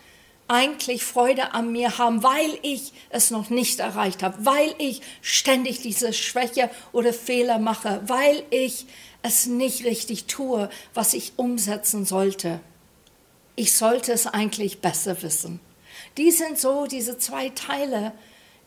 eigentlich 0.49 1.03
Freude 1.05 1.53
an 1.53 1.71
mir 1.71 1.97
haben, 1.97 2.23
weil 2.23 2.57
ich 2.63 2.91
es 3.09 3.31
noch 3.31 3.49
nicht 3.49 3.79
erreicht 3.79 4.23
habe, 4.23 4.45
weil 4.45 4.73
ich 4.77 5.01
ständig 5.21 5.81
diese 5.81 6.11
Schwäche 6.11 6.69
oder 6.91 7.13
Fehler 7.13 7.59
mache, 7.59 8.01
weil 8.07 8.43
ich 8.49 8.87
es 9.21 9.45
nicht 9.45 9.85
richtig 9.85 10.25
tue, 10.25 10.69
was 10.93 11.13
ich 11.13 11.33
umsetzen 11.37 12.05
sollte. 12.05 12.59
Ich 13.55 13.77
sollte 13.77 14.11
es 14.11 14.27
eigentlich 14.27 14.79
besser 14.79 15.21
wissen. 15.21 15.59
Die 16.17 16.31
sind 16.31 16.57
so 16.57 16.87
diese 16.87 17.17
zwei 17.17 17.49
Teile, 17.49 18.13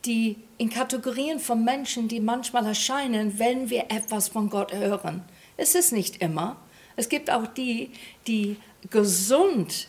die 0.04 0.36
in 0.58 0.70
Kategorien 0.70 1.40
von 1.40 1.64
Menschen, 1.64 2.08
die 2.08 2.20
manchmal 2.20 2.66
erscheinen, 2.66 3.38
wenn 3.38 3.70
wir 3.70 3.86
etwas 3.90 4.28
von 4.28 4.50
Gott 4.50 4.72
hören. 4.72 5.24
Es 5.56 5.74
ist 5.74 5.92
nicht 5.92 6.22
immer. 6.22 6.56
Es 6.96 7.08
gibt 7.08 7.30
auch 7.30 7.46
die, 7.46 7.90
die 8.26 8.56
gesund 8.90 9.88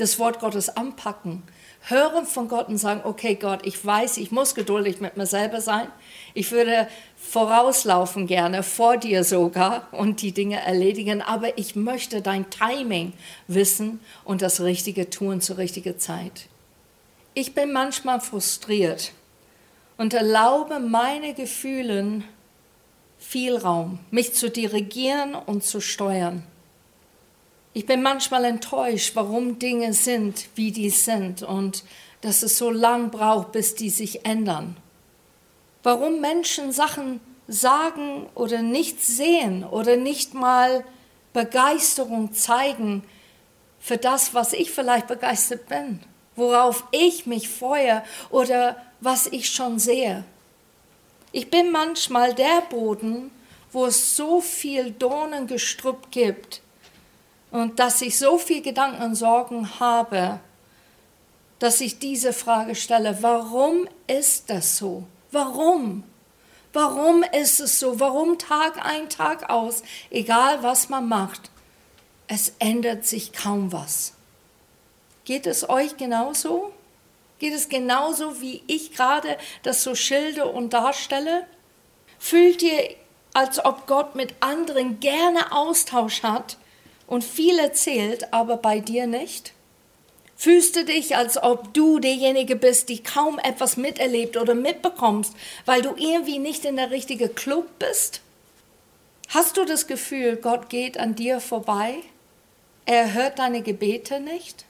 das 0.00 0.18
Wort 0.18 0.40
Gottes 0.40 0.76
anpacken, 0.76 1.42
hören 1.82 2.26
von 2.26 2.48
Gott 2.48 2.68
und 2.68 2.78
sagen, 2.78 3.02
okay 3.04 3.34
Gott, 3.34 3.66
ich 3.66 3.84
weiß, 3.84 4.16
ich 4.18 4.30
muss 4.30 4.54
geduldig 4.54 5.00
mit 5.00 5.16
mir 5.16 5.26
selber 5.26 5.60
sein. 5.60 5.88
Ich 6.34 6.52
würde 6.52 6.88
vorauslaufen 7.16 8.26
gerne, 8.26 8.62
vor 8.62 8.96
dir 8.96 9.24
sogar 9.24 9.88
und 9.92 10.22
die 10.22 10.32
Dinge 10.32 10.60
erledigen, 10.60 11.22
aber 11.22 11.58
ich 11.58 11.76
möchte 11.76 12.22
dein 12.22 12.50
Timing 12.50 13.12
wissen 13.46 14.00
und 14.24 14.42
das 14.42 14.60
Richtige 14.60 15.10
tun 15.10 15.40
zur 15.40 15.58
richtigen 15.58 15.98
Zeit. 15.98 16.46
Ich 17.34 17.54
bin 17.54 17.72
manchmal 17.72 18.20
frustriert 18.20 19.12
und 19.96 20.14
erlaube 20.14 20.80
meine 20.80 21.34
Gefühlen 21.34 22.24
viel 23.18 23.56
Raum, 23.56 23.98
mich 24.10 24.34
zu 24.34 24.50
dirigieren 24.50 25.34
und 25.34 25.62
zu 25.62 25.80
steuern. 25.80 26.42
Ich 27.72 27.86
bin 27.86 28.02
manchmal 28.02 28.44
enttäuscht, 28.46 29.14
warum 29.14 29.60
Dinge 29.60 29.92
sind, 29.92 30.48
wie 30.56 30.72
die 30.72 30.90
sind 30.90 31.44
und 31.44 31.84
dass 32.20 32.42
es 32.42 32.58
so 32.58 32.70
lang 32.70 33.10
braucht, 33.10 33.52
bis 33.52 33.76
die 33.76 33.90
sich 33.90 34.26
ändern. 34.26 34.76
Warum 35.84 36.20
Menschen 36.20 36.72
Sachen 36.72 37.20
sagen 37.46 38.26
oder 38.34 38.60
nicht 38.62 39.00
sehen 39.00 39.64
oder 39.64 39.96
nicht 39.96 40.34
mal 40.34 40.84
Begeisterung 41.32 42.32
zeigen 42.32 43.04
für 43.78 43.98
das, 43.98 44.34
was 44.34 44.52
ich 44.52 44.72
vielleicht 44.72 45.06
begeistert 45.06 45.68
bin, 45.68 46.00
worauf 46.34 46.84
ich 46.90 47.26
mich 47.26 47.48
freue 47.48 48.02
oder 48.30 48.82
was 49.00 49.28
ich 49.28 49.48
schon 49.48 49.78
sehe. 49.78 50.24
Ich 51.30 51.50
bin 51.50 51.70
manchmal 51.70 52.34
der 52.34 52.62
Boden, 52.68 53.30
wo 53.70 53.86
es 53.86 54.16
so 54.16 54.40
viel 54.40 54.90
Dornengestrüpp 54.90 56.10
gibt 56.10 56.62
und 57.50 57.78
dass 57.78 58.00
ich 58.00 58.18
so 58.18 58.38
viel 58.38 58.62
Gedanken 58.62 59.02
und 59.02 59.14
Sorgen 59.14 59.80
habe, 59.80 60.40
dass 61.58 61.80
ich 61.80 61.98
diese 61.98 62.32
Frage 62.32 62.74
stelle, 62.74 63.18
warum 63.22 63.88
ist 64.06 64.50
das 64.50 64.78
so? 64.78 65.04
Warum? 65.30 66.04
Warum 66.72 67.22
ist 67.22 67.60
es 67.60 67.80
so? 67.80 67.98
Warum 67.98 68.38
Tag 68.38 68.84
ein, 68.84 69.08
Tag 69.10 69.50
aus, 69.50 69.82
egal 70.10 70.62
was 70.62 70.88
man 70.88 71.08
macht, 71.08 71.50
es 72.28 72.54
ändert 72.60 73.04
sich 73.04 73.32
kaum 73.32 73.72
was? 73.72 74.14
Geht 75.24 75.46
es 75.46 75.68
euch 75.68 75.96
genauso? 75.96 76.72
Geht 77.40 77.54
es 77.54 77.68
genauso, 77.68 78.40
wie 78.40 78.62
ich 78.66 78.92
gerade 78.92 79.36
das 79.62 79.82
so 79.82 79.94
schilde 79.94 80.46
und 80.46 80.72
darstelle? 80.72 81.46
Fühlt 82.18 82.62
ihr, 82.62 82.96
als 83.34 83.64
ob 83.64 83.86
Gott 83.86 84.14
mit 84.14 84.34
anderen 84.40 85.00
gerne 85.00 85.52
Austausch 85.52 86.22
hat 86.22 86.56
und 87.10 87.24
viel 87.24 87.58
erzählt, 87.58 88.32
aber 88.32 88.56
bei 88.56 88.78
dir 88.78 89.06
nicht? 89.06 89.52
Fühlst 90.36 90.76
du 90.76 90.84
dich, 90.86 91.16
als 91.16 91.42
ob 91.42 91.74
du 91.74 91.98
derjenige 91.98 92.56
bist, 92.56 92.88
die 92.88 93.02
kaum 93.02 93.38
etwas 93.38 93.76
miterlebt 93.76 94.38
oder 94.38 94.54
mitbekommst, 94.54 95.34
weil 95.66 95.82
du 95.82 95.94
irgendwie 95.96 96.38
nicht 96.38 96.64
in 96.64 96.76
der 96.76 96.90
richtigen 96.90 97.34
Club 97.34 97.66
bist? 97.78 98.22
Hast 99.28 99.56
du 99.56 99.64
das 99.64 99.86
Gefühl, 99.86 100.36
Gott 100.36 100.70
geht 100.70 100.98
an 100.98 101.14
dir 101.14 101.40
vorbei? 101.40 101.96
Er 102.86 103.12
hört 103.12 103.38
deine 103.38 103.60
Gebete 103.60 104.20
nicht? 104.20 104.64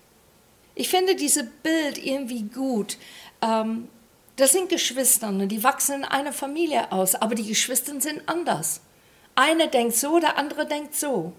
Ich 0.74 0.88
finde 0.88 1.14
dieses 1.14 1.44
Bild 1.62 2.04
irgendwie 2.04 2.42
gut. 2.42 2.96
Ähm, 3.42 3.88
das 4.36 4.52
sind 4.52 4.70
Geschwister 4.70 5.28
und 5.28 5.48
die 5.50 5.62
wachsen 5.62 5.96
in 5.96 6.04
einer 6.04 6.32
Familie 6.32 6.90
aus, 6.90 7.14
aber 7.14 7.34
die 7.34 7.46
Geschwister 7.46 8.00
sind 8.00 8.22
anders. 8.26 8.80
Einer 9.34 9.66
denkt 9.66 9.94
so, 9.94 10.18
der 10.18 10.38
andere 10.38 10.66
denkt 10.66 10.94
so. 10.94 11.34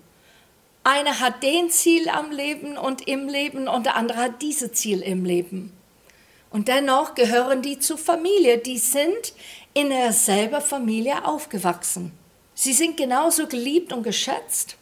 Einer 0.83 1.19
hat 1.19 1.43
den 1.43 1.69
Ziel 1.69 2.09
am 2.09 2.31
Leben 2.31 2.77
und 2.77 3.07
im 3.07 3.27
Leben 3.27 3.67
und 3.67 3.85
der 3.85 3.95
andere 3.95 4.17
hat 4.17 4.41
dieses 4.41 4.73
Ziel 4.73 5.01
im 5.01 5.25
Leben. 5.25 5.71
Und 6.49 6.67
dennoch 6.67 7.15
gehören 7.15 7.61
die 7.61 7.79
zur 7.79 7.97
Familie. 7.97 8.57
Die 8.57 8.77
sind 8.77 9.33
in 9.73 9.89
derselben 9.89 10.61
Familie 10.61 11.25
aufgewachsen. 11.25 12.11
Sie 12.55 12.73
sind 12.73 12.97
genauso 12.97 13.47
geliebt 13.47 13.93
und 13.93 14.03
geschätzt. 14.03 14.75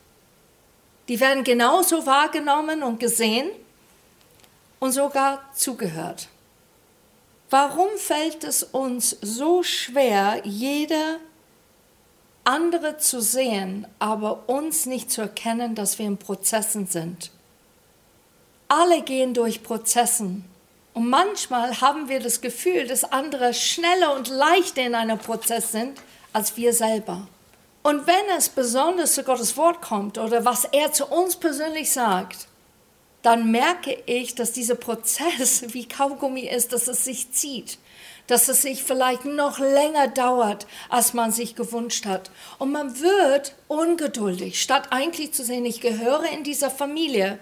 Die 1.07 1.19
werden 1.19 1.43
genauso 1.43 2.05
wahrgenommen 2.05 2.81
und 2.81 2.99
gesehen 2.99 3.49
und 4.79 4.91
sogar 4.91 5.43
zugehört. 5.53 6.27
Warum 7.49 7.89
fällt 7.97 8.43
es 8.43 8.63
uns 8.63 9.17
so 9.21 9.63
schwer, 9.63 10.41
jeder 10.43 11.17
andere 12.49 12.97
zu 12.97 13.21
sehen, 13.21 13.85
aber 13.99 14.49
uns 14.49 14.87
nicht 14.87 15.11
zu 15.11 15.21
erkennen, 15.21 15.75
dass 15.75 15.99
wir 15.99 16.07
in 16.07 16.17
Prozessen 16.17 16.87
sind? 16.87 17.31
Alle 18.67 19.03
gehen 19.03 19.35
durch 19.35 19.61
Prozessen. 19.61 20.45
Und 20.93 21.09
manchmal 21.09 21.79
haben 21.79 22.09
wir 22.09 22.19
das 22.19 22.41
Gefühl, 22.41 22.87
dass 22.87 23.03
andere 23.03 23.53
schneller 23.53 24.15
und 24.15 24.27
leichter 24.27 24.81
in 24.81 24.95
einem 24.95 25.19
Prozess 25.19 25.71
sind 25.71 25.99
als 26.33 26.57
wir 26.57 26.73
selber. 26.73 27.27
Und 27.83 28.07
wenn 28.07 28.37
es 28.37 28.49
besonders 28.49 29.13
zu 29.13 29.23
Gottes 29.23 29.55
Wort 29.55 29.81
kommt 29.81 30.17
oder 30.17 30.43
was 30.43 30.65
er 30.65 30.91
zu 30.91 31.05
uns 31.05 31.35
persönlich 31.35 31.91
sagt, 31.91 32.47
dann 33.21 33.51
merke 33.51 33.95
ich, 34.05 34.33
dass 34.33 34.53
dieser 34.53 34.75
Prozess 34.75 35.63
wie 35.73 35.87
Kaugummi 35.87 36.47
ist, 36.47 36.73
dass 36.73 36.87
es 36.87 37.03
sich 37.03 37.31
zieht, 37.31 37.77
dass 38.29 38.47
es 38.47 38.61
sich 38.61 38.83
vielleicht 38.83 39.25
noch 39.25 39.57
länger 39.57 40.07
dauert, 40.07 40.67
als 40.87 41.13
man 41.13 41.31
sich 41.31 41.55
gewünscht 41.55 42.05
hat. 42.05 42.29
Und 42.59 42.71
man 42.71 43.01
wird 43.01 43.55
ungeduldig, 43.67 44.61
statt 44.61 44.89
eigentlich 44.91 45.33
zu 45.33 45.43
sehen, 45.43 45.65
ich 45.65 45.81
gehöre 45.81 46.25
in 46.31 46.43
dieser 46.43 46.69
Familie. 46.69 47.39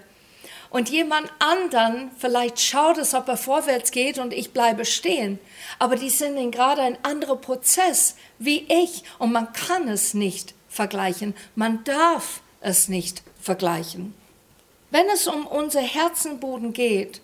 Und 0.70 0.88
jemand 0.88 1.30
anderen 1.38 2.10
vielleicht 2.18 2.60
schaut 2.60 2.98
es, 2.98 3.14
ob 3.14 3.28
er 3.28 3.36
vorwärts 3.36 3.90
geht 3.90 4.18
und 4.18 4.32
ich 4.32 4.52
bleibe 4.52 4.86
stehen. 4.86 5.38
Aber 5.78 5.96
die 5.96 6.10
sind 6.10 6.36
in 6.38 6.50
gerade 6.50 6.82
ein 6.82 6.98
anderer 7.04 7.36
Prozess 7.36 8.16
wie 8.38 8.66
ich 8.68 9.04
und 9.18 9.32
man 9.32 9.52
kann 9.52 9.88
es 9.88 10.14
nicht 10.14 10.54
vergleichen. 10.68 11.34
Man 11.54 11.84
darf 11.84 12.40
es 12.60 12.88
nicht 12.88 13.22
vergleichen. 13.40 14.14
Wenn 14.90 15.06
es 15.10 15.26
um 15.26 15.46
unser 15.46 15.82
Herzenboden 15.82 16.72
geht, 16.72 17.20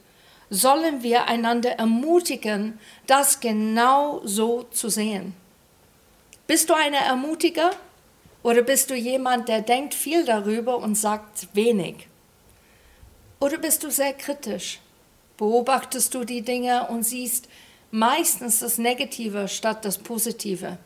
sollen 0.54 1.02
wir 1.02 1.26
einander 1.26 1.72
ermutigen, 1.72 2.78
das 3.06 3.40
genau 3.40 4.20
so 4.24 4.62
zu 4.64 4.88
sehen. 4.88 5.34
Bist 6.46 6.70
du 6.70 6.74
eine 6.74 6.98
Ermutiger 6.98 7.72
oder 8.42 8.62
bist 8.62 8.90
du 8.90 8.94
jemand, 8.94 9.48
der 9.48 9.62
denkt 9.62 9.94
viel 9.94 10.24
darüber 10.24 10.78
und 10.78 10.94
sagt 10.94 11.48
wenig? 11.54 12.06
Oder 13.40 13.58
bist 13.58 13.82
du 13.82 13.90
sehr 13.90 14.12
kritisch? 14.12 14.80
Beobachtest 15.36 16.14
du 16.14 16.24
die 16.24 16.42
Dinge 16.42 16.86
und 16.88 17.02
siehst 17.02 17.48
meistens 17.90 18.60
das 18.60 18.78
Negative 18.78 19.48
statt 19.48 19.84
das 19.84 19.98
Positive? 19.98 20.78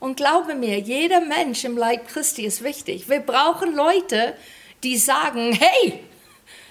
Und 0.00 0.16
glaube 0.16 0.54
mir, 0.54 0.80
jeder 0.80 1.20
Mensch 1.20 1.64
im 1.64 1.76
Leib 1.76 2.08
Christi 2.08 2.44
ist 2.44 2.64
wichtig. 2.64 3.08
Wir 3.08 3.20
brauchen 3.20 3.74
Leute, 3.74 4.34
die 4.82 4.96
sagen, 4.96 5.52
hey, 5.52 6.00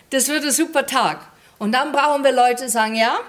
das 0.09 0.27
wird 0.27 0.43
ein 0.43 0.51
super 0.51 0.85
Tag. 0.85 1.32
Und 1.59 1.71
dann 1.71 1.91
brauchen 1.91 2.23
wir 2.23 2.31
Leute, 2.31 2.65
die 2.65 2.69
sagen, 2.69 2.95
ja, 2.95 3.19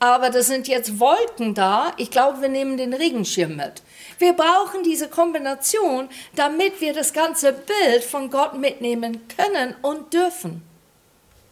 aber 0.00 0.30
das 0.30 0.48
sind 0.48 0.68
jetzt 0.68 1.00
Wolken 1.00 1.54
da. 1.54 1.92
Ich 1.96 2.10
glaube, 2.10 2.42
wir 2.42 2.48
nehmen 2.48 2.76
den 2.76 2.92
Regenschirm 2.92 3.56
mit. 3.56 3.82
Wir 4.18 4.34
brauchen 4.34 4.82
diese 4.82 5.08
Kombination, 5.08 6.08
damit 6.34 6.80
wir 6.80 6.92
das 6.92 7.12
ganze 7.12 7.52
Bild 7.52 8.04
von 8.04 8.30
Gott 8.30 8.58
mitnehmen 8.58 9.26
können 9.36 9.74
und 9.82 10.12
dürfen. 10.12 10.62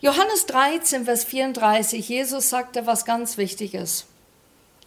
Johannes 0.01 0.47
13, 0.47 1.05
Vers 1.05 1.25
34, 1.25 2.09
Jesus 2.09 2.51
sagte 2.51 2.87
was 2.87 3.05
ganz 3.05 3.39
Wichtiges. 3.39 4.07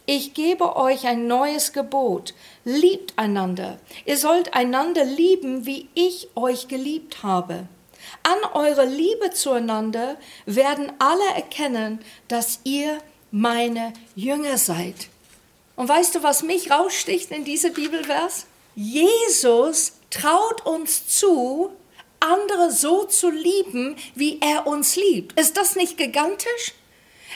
Ich 0.04 0.34
gebe 0.34 0.76
euch 0.76 1.06
ein 1.06 1.26
neues 1.26 1.72
Gebot. 1.72 2.34
Liebt 2.64 3.18
einander. 3.18 3.78
Ihr 4.04 4.16
sollt 4.16 4.54
einander 4.54 5.04
lieben, 5.04 5.66
wie 5.66 5.88
ich 5.94 6.28
euch 6.36 6.68
geliebt 6.68 7.24
habe. 7.24 7.66
An 8.22 8.38
eurer 8.54 8.86
Liebe 8.86 9.30
zueinander 9.30 10.16
werden 10.44 10.92
alle 10.98 11.34
erkennen, 11.34 12.00
dass 12.28 12.60
ihr 12.64 12.98
meine 13.30 13.92
Jünger 14.14 14.58
seid. 14.58 15.08
Und 15.76 15.88
weißt 15.88 16.14
du, 16.14 16.22
was 16.22 16.42
mich 16.42 16.70
raussticht 16.70 17.30
in 17.30 17.44
diese 17.44 17.70
Bibelvers? 17.70 18.46
Jesus 18.74 19.92
traut 20.10 20.64
uns 20.64 21.06
zu, 21.06 21.70
andere 22.20 22.70
so 22.70 23.04
zu 23.04 23.30
lieben, 23.30 23.96
wie 24.14 24.40
er 24.40 24.66
uns 24.66 24.96
liebt. 24.96 25.38
Ist 25.38 25.56
das 25.56 25.76
nicht 25.76 25.96
gigantisch? 25.96 26.74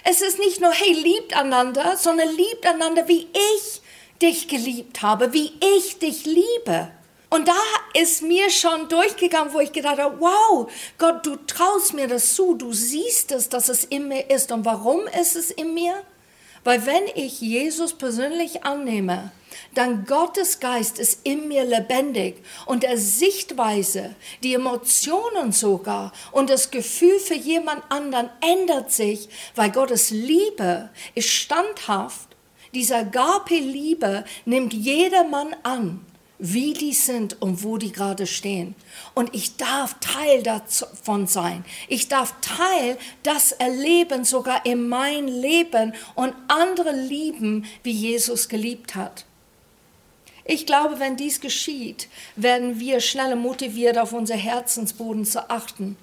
Es 0.05 0.23
ist 0.23 0.39
nicht 0.39 0.61
nur, 0.61 0.73
hey, 0.73 0.93
liebt 0.93 1.37
einander, 1.37 1.97
sondern 1.97 2.35
liebt 2.35 2.65
einander, 2.67 3.07
wie 3.09 3.29
ich 3.33 3.83
dich 4.23 4.49
geliebt 4.49 5.03
habe, 5.03 5.33
wie 5.33 5.53
ich 5.77 5.99
dich 5.99 6.25
liebe. 6.25 6.91
Und 7.31 7.47
da 7.47 7.55
ist 7.95 8.23
mir 8.23 8.51
schon 8.51 8.89
durchgegangen, 8.89 9.55
wo 9.55 9.61
ich 9.61 9.71
gedacht 9.71 9.99
habe, 9.99 10.21
wow, 10.21 10.71
Gott, 10.99 11.25
du 11.25 11.37
traust 11.47 11.95
mir 11.95 12.09
das 12.09 12.35
zu, 12.35 12.57
du 12.57 12.73
siehst 12.73 13.31
es, 13.31 13.49
dass 13.49 13.69
es 13.69 13.85
in 13.85 14.09
mir 14.09 14.29
ist. 14.31 14.51
Und 14.51 14.65
warum 14.65 15.07
ist 15.07 15.37
es 15.37 15.53
in 15.53 15.73
mir? 15.73 16.03
Weil 16.65 16.85
wenn 16.87 17.05
ich 17.15 17.41
Jesus 17.41 17.95
persönlich 17.95 18.65
annehme, 18.65 19.31
dann 19.75 20.05
Gottes 20.05 20.59
Geist 20.59 20.99
ist 20.99 21.21
in 21.25 21.47
mir 21.47 21.65
lebendig 21.65 22.43
und 22.67 22.83
der 22.83 22.99
Sichtweise, 22.99 24.17
die 24.43 24.55
Emotionen 24.55 25.53
sogar 25.53 26.13
und 26.33 26.51
das 26.51 26.71
Gefühl 26.71 27.19
für 27.21 27.35
jemand 27.35 27.83
anderen 27.91 28.29
ändert 28.41 28.91
sich, 28.91 29.29
weil 29.55 29.71
Gottes 29.71 30.11
Liebe 30.11 30.91
ist 31.15 31.29
standhaft. 31.29 32.29
Dieser 32.75 32.99
Agape-Liebe 32.99 34.25
nimmt 34.45 34.73
jedermann 34.73 35.57
an 35.63 36.05
wie 36.41 36.73
die 36.73 36.95
sind 36.95 37.41
und 37.41 37.63
wo 37.63 37.77
die 37.77 37.93
gerade 37.93 38.27
stehen. 38.27 38.75
Und 39.15 39.35
ich 39.35 39.57
darf 39.57 39.97
Teil 40.01 40.43
davon 40.43 41.27
sein. 41.27 41.65
Ich 41.87 42.09
darf 42.09 42.35
Teil 42.41 42.99
das 43.23 43.53
erleben, 43.53 44.25
sogar 44.25 44.65
in 44.65 44.89
mein 44.89 45.29
Leben 45.29 45.95
und 46.15 46.35
andere 46.49 46.93
lieben, 46.93 47.67
wie 47.83 47.93
Jesus 47.93 48.49
geliebt 48.49 48.95
hat. 48.95 49.27
Ich 50.45 50.67
glaube, 50.67 50.99
wenn 50.99 51.17
dies 51.17 51.41
geschieht, 51.41 52.09
werden 52.35 52.81
wir 52.81 53.01
schneller 53.01 53.37
motiviert, 53.37 53.99
auf 53.99 54.13
unser 54.13 54.35
Herzensboden 54.35 55.25
zu 55.25 55.49
achten, 55.51 55.97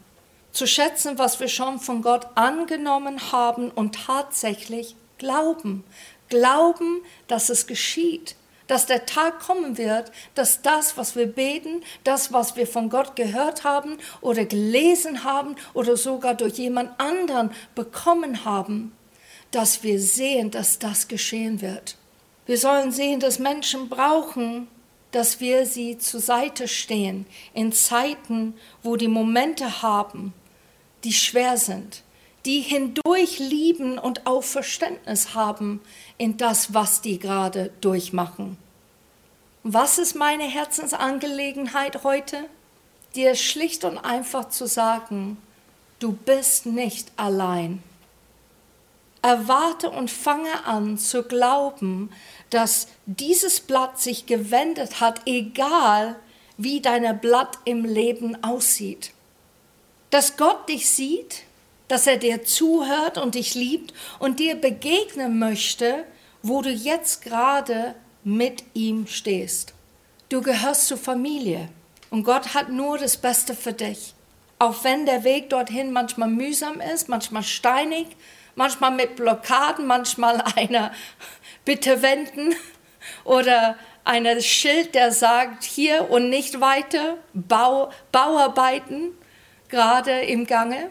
zu 0.51 0.67
schätzen, 0.67 1.17
was 1.17 1.39
wir 1.39 1.49
schon 1.49 1.79
von 1.79 2.01
Gott 2.01 2.27
angenommen 2.35 3.31
haben 3.31 3.71
und 3.71 3.95
tatsächlich 4.05 4.95
glauben. 5.17 5.83
Glauben, 6.29 7.01
dass 7.27 7.49
es 7.49 7.67
geschieht 7.67 8.36
dass 8.67 8.85
der 8.85 9.05
Tag 9.05 9.39
kommen 9.39 9.77
wird, 9.77 10.11
dass 10.35 10.61
das, 10.61 10.97
was 10.97 11.15
wir 11.15 11.27
beten, 11.27 11.83
das, 12.03 12.33
was 12.33 12.55
wir 12.55 12.67
von 12.67 12.89
Gott 12.89 13.15
gehört 13.15 13.63
haben 13.63 13.97
oder 14.21 14.45
gelesen 14.45 15.23
haben 15.23 15.55
oder 15.73 15.97
sogar 15.97 16.35
durch 16.35 16.55
jemand 16.55 16.99
anderen 16.99 17.51
bekommen 17.75 18.45
haben, 18.45 18.95
dass 19.51 19.83
wir 19.83 19.99
sehen, 19.99 20.51
dass 20.51 20.79
das 20.79 21.07
geschehen 21.07 21.61
wird. 21.61 21.95
Wir 22.45 22.57
sollen 22.57 22.91
sehen, 22.91 23.19
dass 23.19 23.39
Menschen 23.39 23.89
brauchen, 23.89 24.67
dass 25.11 25.39
wir 25.39 25.65
sie 25.65 25.97
zur 25.97 26.19
Seite 26.19 26.67
stehen 26.67 27.25
in 27.53 27.71
Zeiten, 27.71 28.53
wo 28.83 28.97
die 28.97 29.07
Momente 29.07 29.81
haben, 29.81 30.33
die 31.03 31.13
schwer 31.13 31.57
sind, 31.57 32.03
die 32.47 32.61
hindurch 32.61 33.39
lieben 33.39 33.99
und 33.99 34.25
auch 34.25 34.41
Verständnis 34.41 35.35
haben 35.35 35.81
in 36.17 36.37
das, 36.37 36.73
was 36.73 37.01
die 37.01 37.19
gerade 37.19 37.71
durchmachen. 37.81 38.57
Was 39.63 39.97
ist 39.97 40.15
meine 40.15 40.45
Herzensangelegenheit 40.45 42.05
heute? 42.05 42.45
Dir 43.15 43.35
schlicht 43.35 43.83
und 43.83 43.97
einfach 43.97 44.47
zu 44.47 44.65
sagen, 44.65 45.37
du 45.99 46.13
bist 46.13 46.65
nicht 46.65 47.11
allein. 47.17 47.83
Erwarte 49.21 49.89
und 49.89 50.09
fange 50.09 50.65
an 50.65 50.97
zu 50.97 51.23
glauben, 51.23 52.11
dass 52.49 52.87
dieses 53.05 53.59
Blatt 53.59 53.99
sich 53.99 54.25
gewendet 54.25 55.01
hat, 55.01 55.19
egal 55.25 56.15
wie 56.57 56.79
dein 56.79 57.19
Blatt 57.19 57.57
im 57.65 57.83
Leben 57.83 58.41
aussieht. 58.41 59.11
Dass 60.11 60.37
Gott 60.37 60.69
dich 60.69 60.89
sieht, 60.89 61.43
dass 61.87 62.07
er 62.07 62.17
dir 62.17 62.43
zuhört 62.43 63.17
und 63.17 63.35
dich 63.35 63.55
liebt 63.55 63.93
und 64.19 64.39
dir 64.39 64.55
begegnen 64.55 65.39
möchte, 65.39 66.05
wo 66.41 66.61
du 66.61 66.69
jetzt 66.69 67.21
gerade 67.21 67.95
mit 68.23 68.63
ihm 68.73 69.07
stehst. 69.07 69.73
Du 70.29 70.41
gehörst 70.41 70.87
zur 70.87 70.97
Familie 70.97 71.69
und 72.09 72.23
Gott 72.23 72.53
hat 72.53 72.69
nur 72.69 72.97
das 72.97 73.17
Beste 73.17 73.53
für 73.53 73.73
dich. 73.73 74.13
Auch 74.59 74.83
wenn 74.83 75.05
der 75.05 75.23
Weg 75.23 75.49
dorthin 75.49 75.91
manchmal 75.91 76.29
mühsam 76.29 76.81
ist, 76.81 77.09
manchmal 77.09 77.43
steinig, 77.43 78.07
manchmal 78.55 78.91
mit 78.91 79.15
Blockaden, 79.15 79.85
manchmal 79.85 80.41
einer 80.55 80.91
Bitte 81.63 82.01
wenden 82.01 82.55
oder 83.23 83.77
ein 84.03 84.41
Schild, 84.41 84.95
der 84.95 85.11
sagt 85.11 85.63
hier 85.63 86.09
und 86.09 86.29
nicht 86.29 86.59
weiter, 86.61 87.17
Bau, 87.33 87.91
Bauarbeiten 88.11 89.11
gerade 89.69 90.21
im 90.21 90.47
Gange. 90.47 90.89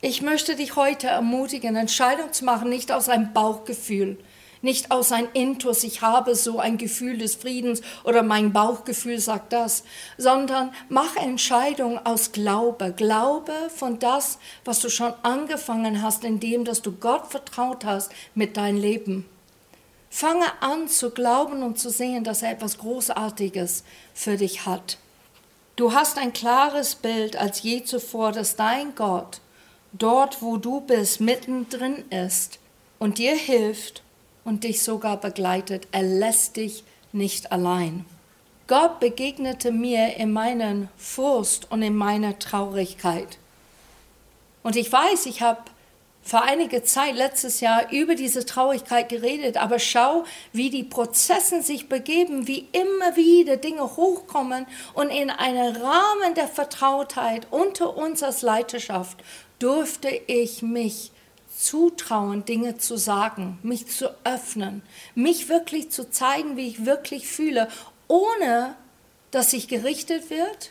Ich 0.00 0.22
möchte 0.22 0.54
dich 0.54 0.76
heute 0.76 1.08
ermutigen, 1.08 1.74
Entscheidungen 1.74 2.32
zu 2.32 2.44
machen, 2.44 2.68
nicht 2.68 2.92
aus 2.92 3.08
einem 3.08 3.32
Bauchgefühl, 3.32 4.16
nicht 4.62 4.92
aus 4.92 5.10
ein 5.10 5.26
Intus, 5.32 5.82
ich 5.82 6.02
habe 6.02 6.36
so 6.36 6.60
ein 6.60 6.78
Gefühl 6.78 7.18
des 7.18 7.34
Friedens 7.34 7.82
oder 8.04 8.22
mein 8.22 8.52
Bauchgefühl 8.52 9.18
sagt 9.18 9.52
das, 9.52 9.82
sondern 10.16 10.72
mach 10.88 11.16
Entscheidungen 11.16 11.98
aus 11.98 12.30
Glaube. 12.30 12.92
Glaube 12.96 13.52
von 13.74 13.98
das, 13.98 14.38
was 14.64 14.78
du 14.78 14.88
schon 14.88 15.14
angefangen 15.22 16.00
hast, 16.00 16.22
indem 16.22 16.64
dass 16.64 16.80
du 16.80 16.92
Gott 16.92 17.26
vertraut 17.26 17.84
hast 17.84 18.12
mit 18.36 18.56
deinem 18.56 18.80
Leben. 18.80 19.28
Fange 20.10 20.46
an 20.60 20.86
zu 20.86 21.10
glauben 21.10 21.64
und 21.64 21.80
zu 21.80 21.90
sehen, 21.90 22.22
dass 22.22 22.42
er 22.42 22.52
etwas 22.52 22.78
Großartiges 22.78 23.82
für 24.14 24.36
dich 24.36 24.64
hat. 24.64 24.98
Du 25.74 25.92
hast 25.92 26.18
ein 26.18 26.32
klares 26.32 26.94
Bild 26.94 27.36
als 27.36 27.62
je 27.62 27.82
zuvor, 27.82 28.30
dass 28.30 28.54
dein 28.54 28.94
Gott 28.94 29.40
dort, 29.92 30.42
wo 30.42 30.56
du 30.56 30.80
bist, 30.80 31.20
mittendrin 31.20 32.04
ist 32.10 32.58
und 32.98 33.18
dir 33.18 33.34
hilft 33.34 34.02
und 34.44 34.64
dich 34.64 34.82
sogar 34.82 35.16
begleitet. 35.18 35.88
Er 35.92 36.02
lässt 36.02 36.56
dich 36.56 36.84
nicht 37.12 37.52
allein. 37.52 38.04
Gott 38.66 39.00
begegnete 39.00 39.72
mir 39.72 40.16
in 40.16 40.32
meinen 40.32 40.90
Frust 40.98 41.70
und 41.70 41.82
in 41.82 41.96
meiner 41.96 42.38
Traurigkeit. 42.38 43.38
Und 44.62 44.76
ich 44.76 44.92
weiß, 44.92 45.24
ich 45.26 45.40
habe 45.40 45.62
vor 46.22 46.42
einiger 46.42 46.84
Zeit 46.84 47.14
letztes 47.16 47.60
Jahr 47.60 47.90
über 47.90 48.14
diese 48.14 48.44
Traurigkeit 48.44 49.08
geredet, 49.08 49.56
aber 49.56 49.78
schau, 49.78 50.24
wie 50.52 50.68
die 50.68 50.84
Prozesse 50.84 51.62
sich 51.62 51.88
begeben, 51.88 52.46
wie 52.46 52.68
immer 52.72 53.16
wieder 53.16 53.56
Dinge 53.56 53.96
hochkommen 53.96 54.66
und 54.92 55.08
in 55.08 55.30
einem 55.30 55.74
Rahmen 55.74 56.34
der 56.34 56.48
Vertrautheit 56.48 57.46
unter 57.50 57.96
uns 57.96 58.22
als 58.22 58.42
Leiterschaft 58.42 59.16
durfte 59.58 60.08
ich 60.08 60.62
mich 60.62 61.10
zutrauen, 61.54 62.44
Dinge 62.44 62.78
zu 62.78 62.96
sagen, 62.96 63.58
mich 63.62 63.88
zu 63.88 64.14
öffnen, 64.24 64.82
mich 65.14 65.48
wirklich 65.48 65.90
zu 65.90 66.10
zeigen, 66.10 66.56
wie 66.56 66.68
ich 66.68 66.86
wirklich 66.86 67.26
fühle, 67.26 67.68
ohne 68.06 68.76
dass 69.30 69.52
ich 69.52 69.68
gerichtet 69.68 70.30
wird. 70.30 70.70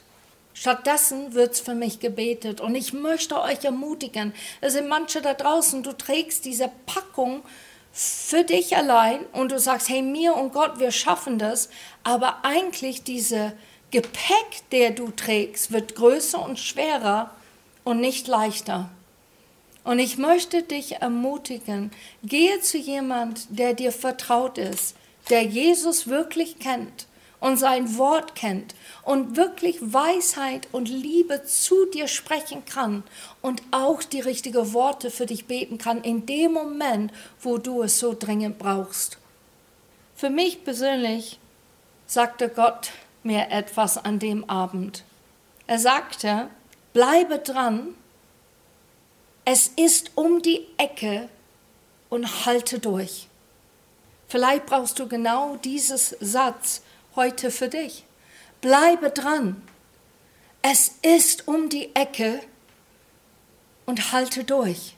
Stattdessen 0.53 1.33
wird 1.33 1.53
es 1.53 1.59
für 1.59 1.75
mich 1.75 1.99
gebetet. 1.99 2.61
Und 2.61 2.73
ich 2.73 2.93
möchte 2.93 3.39
euch 3.41 3.63
ermutigen, 3.63 4.33
es 4.61 4.73
sind 4.73 4.87
manche 4.87 5.21
da 5.21 5.33
draußen, 5.33 5.83
du 5.83 5.91
trägst 5.91 6.45
diese 6.45 6.71
Packung 6.85 7.43
für 7.91 8.43
dich 8.43 8.75
allein 8.75 9.25
und 9.33 9.51
du 9.51 9.59
sagst, 9.59 9.89
hey, 9.89 10.01
mir 10.01 10.35
und 10.35 10.53
Gott, 10.53 10.79
wir 10.79 10.91
schaffen 10.91 11.37
das. 11.37 11.69
Aber 12.03 12.43
eigentlich 12.43 13.03
diese 13.03 13.53
Gepäck, 13.91 14.69
der 14.71 14.91
du 14.91 15.11
trägst, 15.11 15.71
wird 15.71 15.95
größer 15.95 16.43
und 16.43 16.59
schwerer 16.59 17.31
und 17.87 18.01
nicht 18.01 18.27
leichter. 18.27 18.89
Und 19.85 19.99
ich 19.99 20.17
möchte 20.17 20.61
dich 20.61 20.97
ermutigen, 20.97 21.91
gehe 22.21 22.59
zu 22.59 22.77
jemand, 22.77 23.47
der 23.49 23.73
dir 23.73 23.93
vertraut 23.93 24.57
ist, 24.57 24.97
der 25.29 25.43
Jesus 25.43 26.07
wirklich 26.07 26.59
kennt 26.59 27.07
und 27.39 27.55
sein 27.55 27.97
Wort 27.97 28.35
kennt 28.35 28.75
und 29.03 29.37
wirklich 29.37 29.77
Weisheit 29.79 30.67
und 30.73 30.89
Liebe 30.89 31.45
zu 31.45 31.85
dir 31.85 32.09
sprechen 32.09 32.65
kann 32.65 33.03
und 33.41 33.61
auch 33.71 34.03
die 34.03 34.19
richtigen 34.19 34.73
Worte 34.73 35.09
für 35.09 35.25
dich 35.25 35.45
beten 35.45 35.77
kann 35.77 36.01
in 36.01 36.25
dem 36.25 36.51
Moment, 36.51 37.13
wo 37.39 37.57
du 37.57 37.83
es 37.83 37.99
so 37.99 38.13
dringend 38.13 38.59
brauchst. 38.59 39.17
Für 40.13 40.29
mich 40.29 40.65
persönlich 40.65 41.39
sagte 42.05 42.49
Gott 42.49 42.91
mir 43.23 43.49
etwas 43.49 43.97
an 43.97 44.19
dem 44.19 44.49
Abend. 44.49 45.05
Er 45.67 45.79
sagte, 45.79 46.49
bleibe 46.97 47.37
dran, 47.37 47.93
es 49.45 49.67
ist 49.75 50.09
um 50.15 50.41
die 50.41 50.65
Ecke 50.77 51.29
und 52.09 52.47
halte 52.47 52.79
durch. 52.79 53.27
Vielleicht 54.27 54.65
brauchst 54.65 54.97
du 54.97 55.07
genau 55.07 55.57
dieses 55.57 56.17
Satz 56.19 56.81
heute 57.15 57.51
für 57.51 57.67
dich. 57.67 58.03
Bleibe 58.61 59.11
dran. 59.11 59.61
Es 60.63 60.95
ist 61.03 61.47
um 61.47 61.69
die 61.69 61.95
Ecke 61.95 62.39
und 63.85 64.11
halte 64.11 64.43
durch. 64.43 64.95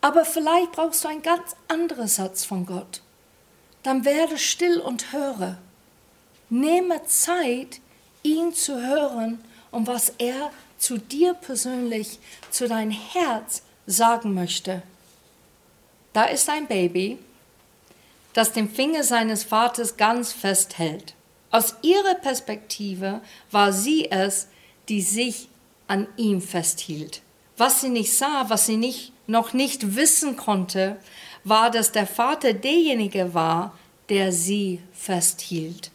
Aber 0.00 0.24
vielleicht 0.24 0.70
brauchst 0.70 1.02
du 1.02 1.08
einen 1.08 1.22
ganz 1.22 1.56
anderen 1.66 2.06
Satz 2.06 2.44
von 2.44 2.66
Gott. 2.66 3.02
Dann 3.82 4.04
werde 4.04 4.38
still 4.38 4.78
und 4.78 5.12
höre. 5.12 5.58
Nehme 6.50 7.04
Zeit, 7.06 7.80
ihn 8.22 8.54
zu 8.54 8.80
hören 8.80 9.42
und 9.72 9.88
was 9.88 10.12
er 10.18 10.52
zu 10.84 10.98
dir 10.98 11.32
persönlich, 11.32 12.18
zu 12.50 12.68
dein 12.68 12.90
Herz 12.90 13.62
sagen 13.86 14.34
möchte. 14.34 14.82
Da 16.12 16.24
ist 16.24 16.50
ein 16.50 16.66
Baby, 16.66 17.18
das 18.34 18.52
den 18.52 18.68
Finger 18.68 19.02
seines 19.02 19.44
Vaters 19.44 19.96
ganz 19.96 20.32
fest 20.32 20.78
hält. 20.78 21.14
Aus 21.50 21.76
ihrer 21.80 22.16
Perspektive 22.16 23.22
war 23.50 23.72
sie 23.72 24.10
es, 24.10 24.48
die 24.90 25.00
sich 25.00 25.48
an 25.88 26.06
ihm 26.18 26.42
festhielt. 26.42 27.22
Was 27.56 27.80
sie 27.80 27.88
nicht 27.88 28.12
sah, 28.12 28.50
was 28.50 28.66
sie 28.66 28.76
nicht, 28.76 29.12
noch 29.26 29.54
nicht 29.54 29.96
wissen 29.96 30.36
konnte, 30.36 30.98
war, 31.44 31.70
dass 31.70 31.92
der 31.92 32.06
Vater 32.06 32.52
derjenige 32.52 33.32
war, 33.32 33.78
der 34.10 34.32
sie 34.32 34.80
festhielt. 34.92 35.90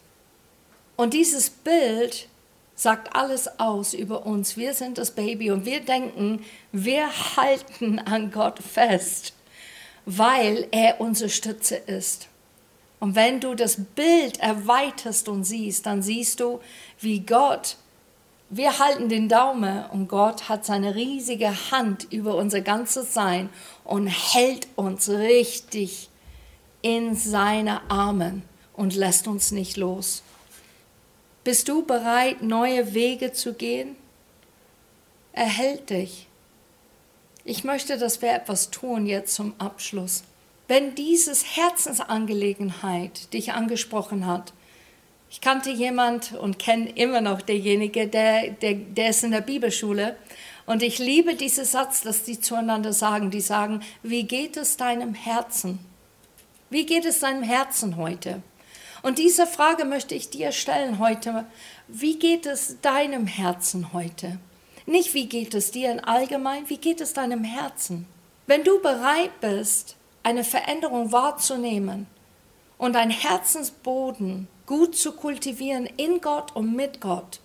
Und 0.96 1.14
dieses 1.14 1.48
Bild 1.48 2.26
sagt 2.82 3.14
alles 3.14 3.58
aus 3.60 3.94
über 3.94 4.26
uns. 4.26 4.56
Wir 4.56 4.74
sind 4.74 4.98
das 4.98 5.10
Baby 5.10 5.50
und 5.50 5.64
wir 5.64 5.80
denken, 5.80 6.44
wir 6.72 7.08
halten 7.36 7.98
an 7.98 8.30
Gott 8.30 8.58
fest 8.58 9.34
weil 10.06 10.66
er 10.70 11.00
unsere 11.00 11.30
Stütze 11.30 11.76
ist. 11.76 12.28
Und 12.98 13.14
wenn 13.14 13.40
du 13.40 13.54
das 13.54 13.76
Bild 13.94 14.40
erweiterst 14.40 15.28
und 15.28 15.44
siehst, 15.44 15.86
dann 15.86 16.02
siehst 16.02 16.40
du, 16.40 16.60
wie 17.00 17.20
Gott, 17.20 17.76
wir 18.50 18.78
halten 18.78 19.08
den 19.08 19.28
Daumen 19.28 19.84
und 19.86 20.08
Gott 20.08 20.48
hat 20.48 20.66
seine 20.66 20.94
riesige 20.94 21.70
Hand 21.70 22.08
über 22.10 22.34
unser 22.34 22.60
ganzes 22.60 23.14
Sein 23.14 23.48
und 23.84 24.08
hält 24.08 24.66
uns 24.74 25.08
richtig 25.08 26.10
in 26.82 27.14
seine 27.14 27.88
Armen 27.90 28.42
und 28.74 28.94
lässt 28.94 29.28
uns 29.28 29.52
nicht 29.52 29.76
los. 29.76 30.22
Bist 31.42 31.68
du 31.68 31.84
bereit, 31.84 32.42
neue 32.42 32.92
Wege 32.92 33.32
zu 33.32 33.54
gehen? 33.54 33.96
Er 35.32 35.46
hält 35.46 35.90
dich. 35.90 36.26
Ich 37.44 37.64
möchte, 37.64 37.96
dass 37.96 38.20
wir 38.20 38.32
etwas 38.32 38.70
tun 38.70 39.06
jetzt 39.06 39.34
zum 39.34 39.54
Abschluss. 39.58 40.24
Wenn 40.68 40.94
dieses 40.94 41.56
Herzensangelegenheit 41.56 43.32
dich 43.32 43.52
angesprochen 43.52 44.26
hat, 44.26 44.52
ich 45.30 45.40
kannte 45.40 45.70
jemand 45.70 46.32
und 46.32 46.58
kenne 46.58 46.90
immer 46.90 47.20
noch 47.20 47.40
derjenige, 47.40 48.06
der, 48.06 48.50
der, 48.50 48.74
der 48.74 49.10
ist 49.10 49.24
in 49.24 49.30
der 49.30 49.40
Bibelschule. 49.40 50.16
Und 50.66 50.82
ich 50.82 50.98
liebe 50.98 51.36
diesen 51.36 51.64
Satz, 51.64 52.02
dass 52.02 52.24
die 52.24 52.40
zueinander 52.40 52.92
sagen. 52.92 53.30
Die 53.30 53.40
sagen, 53.40 53.80
wie 54.02 54.24
geht 54.24 54.56
es 54.56 54.76
deinem 54.76 55.14
Herzen? 55.14 55.78
Wie 56.68 56.84
geht 56.84 57.04
es 57.04 57.20
deinem 57.20 57.42
Herzen 57.42 57.96
heute? 57.96 58.42
Und 59.02 59.18
diese 59.18 59.46
Frage 59.46 59.84
möchte 59.84 60.14
ich 60.14 60.30
dir 60.30 60.52
stellen 60.52 60.98
heute. 60.98 61.46
Wie 61.88 62.18
geht 62.18 62.46
es 62.46 62.80
deinem 62.80 63.26
Herzen 63.26 63.92
heute? 63.92 64.38
Nicht, 64.86 65.14
wie 65.14 65.26
geht 65.26 65.54
es 65.54 65.70
dir 65.70 65.92
in 65.92 66.00
allgemein, 66.00 66.68
wie 66.68 66.78
geht 66.78 67.00
es 67.00 67.12
deinem 67.12 67.44
Herzen? 67.44 68.06
Wenn 68.46 68.64
du 68.64 68.80
bereit 68.80 69.40
bist, 69.40 69.96
eine 70.22 70.44
Veränderung 70.44 71.12
wahrzunehmen 71.12 72.06
und 72.78 72.94
dein 72.94 73.10
Herzensboden 73.10 74.48
gut 74.66 74.96
zu 74.96 75.12
kultivieren 75.12 75.86
in 75.96 76.20
Gott 76.20 76.54
und 76.54 76.74
mit 76.74 77.00
Gott, 77.00 77.40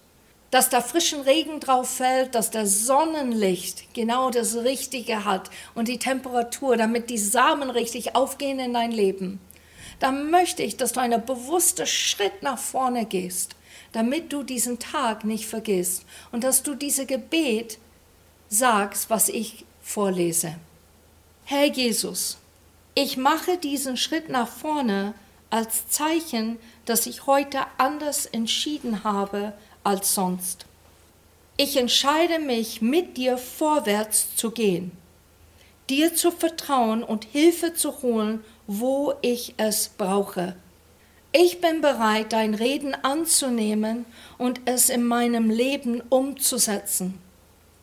dass 0.51 0.69
da 0.69 0.81
frischen 0.81 1.21
Regen 1.21 1.59
drauf 1.59 1.89
fällt, 1.89 2.35
dass 2.35 2.51
der 2.51 2.65
Sonnenlicht 2.65 3.93
genau 3.93 4.29
das 4.29 4.55
Richtige 4.55 5.25
hat 5.25 5.49
und 5.73 5.87
die 5.87 5.99
Temperatur, 5.99 6.77
damit 6.77 7.09
die 7.09 7.17
Samen 7.17 7.69
richtig 7.69 8.15
aufgehen 8.15 8.59
in 8.59 8.73
dein 8.73 8.91
Leben, 8.91 9.39
dann 9.99 10.29
möchte 10.29 10.63
ich, 10.63 10.77
dass 10.77 10.93
du 10.93 10.99
einen 10.99 11.25
bewussten 11.25 11.87
Schritt 11.87 12.43
nach 12.43 12.59
vorne 12.59 13.05
gehst 13.05 13.55
damit 13.95 14.33
du 14.33 14.43
diesen 14.43 14.77
Tag 14.77 15.23
nicht 15.23 15.45
vergisst 15.45 16.03
und 16.33 16.43
dass 16.43 16.63
du 16.63 16.75
diese 16.75 17.05
Gebet 17.05 17.79
sagst, 18.49 19.09
was 19.09 19.29
ich 19.29 19.63
vorlese. 19.81 20.55
Herr 21.45 21.65
Jesus, 21.65 22.37
ich 22.93 23.15
mache 23.15 23.57
diesen 23.57 23.95
Schritt 23.95 24.27
nach 24.27 24.49
vorne 24.49 25.13
als 25.49 25.87
Zeichen, 25.87 26.57
dass 26.83 27.05
ich 27.05 27.25
heute 27.25 27.61
anders 27.77 28.25
entschieden 28.25 29.05
habe 29.05 29.53
als 29.85 30.13
sonst. 30.13 30.65
Ich 31.55 31.77
entscheide 31.77 32.39
mich, 32.39 32.81
mit 32.81 33.15
dir 33.15 33.37
vorwärts 33.37 34.35
zu 34.35 34.51
gehen, 34.51 34.91
dir 35.89 36.13
zu 36.13 36.31
vertrauen 36.31 37.01
und 37.01 37.23
Hilfe 37.23 37.75
zu 37.75 38.01
holen, 38.01 38.43
wo 38.67 39.13
ich 39.21 39.53
es 39.57 39.89
brauche. 39.89 40.55
Ich 41.31 41.59
bin 41.59 41.81
bereit, 41.81 42.31
dein 42.31 42.53
Reden 42.53 42.95
anzunehmen 42.95 44.05
und 44.37 44.61
es 44.65 44.89
in 44.89 45.03
meinem 45.03 45.49
Leben 45.49 46.01
umzusetzen. 46.09 47.19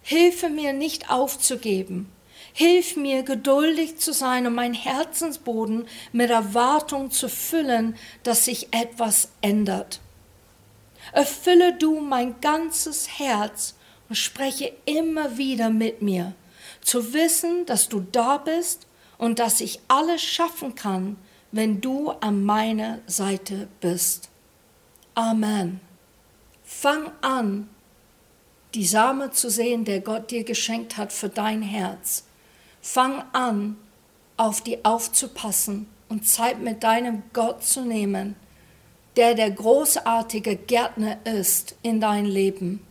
Hilfe 0.00 0.48
mir 0.48 0.72
nicht 0.72 1.10
aufzugeben. 1.10 2.10
Hilf 2.54 2.96
mir, 2.96 3.22
geduldig 3.22 3.98
zu 3.98 4.12
sein 4.12 4.46
und 4.46 4.54
mein 4.54 4.74
Herzensboden 4.74 5.86
mit 6.12 6.30
Erwartung 6.30 7.10
zu 7.10 7.28
füllen, 7.28 7.96
dass 8.22 8.46
sich 8.46 8.68
etwas 8.72 9.30
ändert. 9.40 10.00
Erfülle 11.12 11.74
du 11.74 12.00
mein 12.00 12.40
ganzes 12.40 13.18
Herz 13.18 13.74
und 14.08 14.16
spreche 14.16 14.72
immer 14.84 15.36
wieder 15.38 15.70
mit 15.70 16.02
mir, 16.02 16.34
zu 16.80 17.12
wissen, 17.12 17.64
dass 17.66 17.88
du 17.88 18.00
da 18.12 18.38
bist 18.38 18.86
und 19.22 19.38
dass 19.38 19.60
ich 19.60 19.78
alles 19.86 20.20
schaffen 20.20 20.74
kann, 20.74 21.16
wenn 21.52 21.80
du 21.80 22.10
an 22.10 22.44
meiner 22.44 22.98
Seite 23.06 23.68
bist. 23.80 24.28
Amen. 25.14 25.80
Fang 26.64 27.08
an, 27.20 27.70
die 28.74 28.84
Same 28.84 29.30
zu 29.30 29.48
sehen, 29.48 29.84
der 29.84 30.00
Gott 30.00 30.32
dir 30.32 30.42
geschenkt 30.42 30.96
hat 30.96 31.12
für 31.12 31.28
dein 31.28 31.62
Herz. 31.62 32.24
Fang 32.80 33.22
an, 33.32 33.76
auf 34.36 34.60
die 34.60 34.84
aufzupassen 34.84 35.86
und 36.08 36.26
Zeit 36.26 36.58
mit 36.58 36.82
deinem 36.82 37.22
Gott 37.32 37.62
zu 37.62 37.82
nehmen, 37.82 38.34
der 39.14 39.34
der 39.34 39.52
großartige 39.52 40.56
Gärtner 40.56 41.24
ist 41.24 41.76
in 41.82 42.00
dein 42.00 42.24
Leben. 42.24 42.84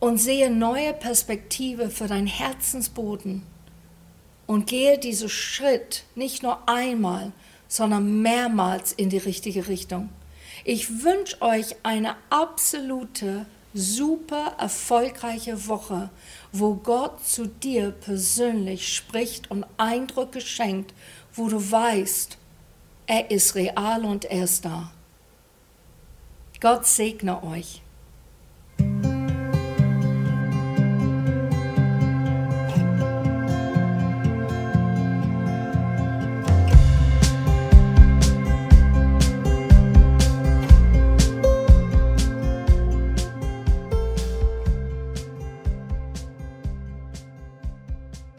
Und 0.00 0.18
sehe 0.18 0.50
neue 0.50 0.92
Perspektive 0.92 1.88
für 1.88 2.08
dein 2.08 2.26
Herzensboden 2.26 3.44
und 4.48 4.66
gehe 4.66 4.98
diesen 4.98 5.28
Schritt 5.28 6.04
nicht 6.14 6.42
nur 6.42 6.66
einmal, 6.68 7.32
sondern 7.68 8.22
mehrmals 8.22 8.92
in 8.92 9.10
die 9.10 9.18
richtige 9.18 9.68
Richtung. 9.68 10.08
Ich 10.64 11.04
wünsche 11.04 11.40
euch 11.42 11.76
eine 11.82 12.16
absolute, 12.30 13.44
super 13.74 14.54
erfolgreiche 14.58 15.68
Woche, 15.68 16.08
wo 16.50 16.74
Gott 16.74 17.24
zu 17.24 17.46
dir 17.46 17.90
persönlich 17.90 18.96
spricht 18.96 19.50
und 19.50 19.66
Eindrücke 19.76 20.40
schenkt, 20.40 20.94
wo 21.34 21.48
du 21.48 21.70
weißt, 21.70 22.38
er 23.06 23.30
ist 23.30 23.54
real 23.54 24.06
und 24.06 24.24
er 24.24 24.44
ist 24.44 24.64
da. 24.64 24.90
Gott 26.60 26.86
segne 26.86 27.42
euch. 27.44 27.82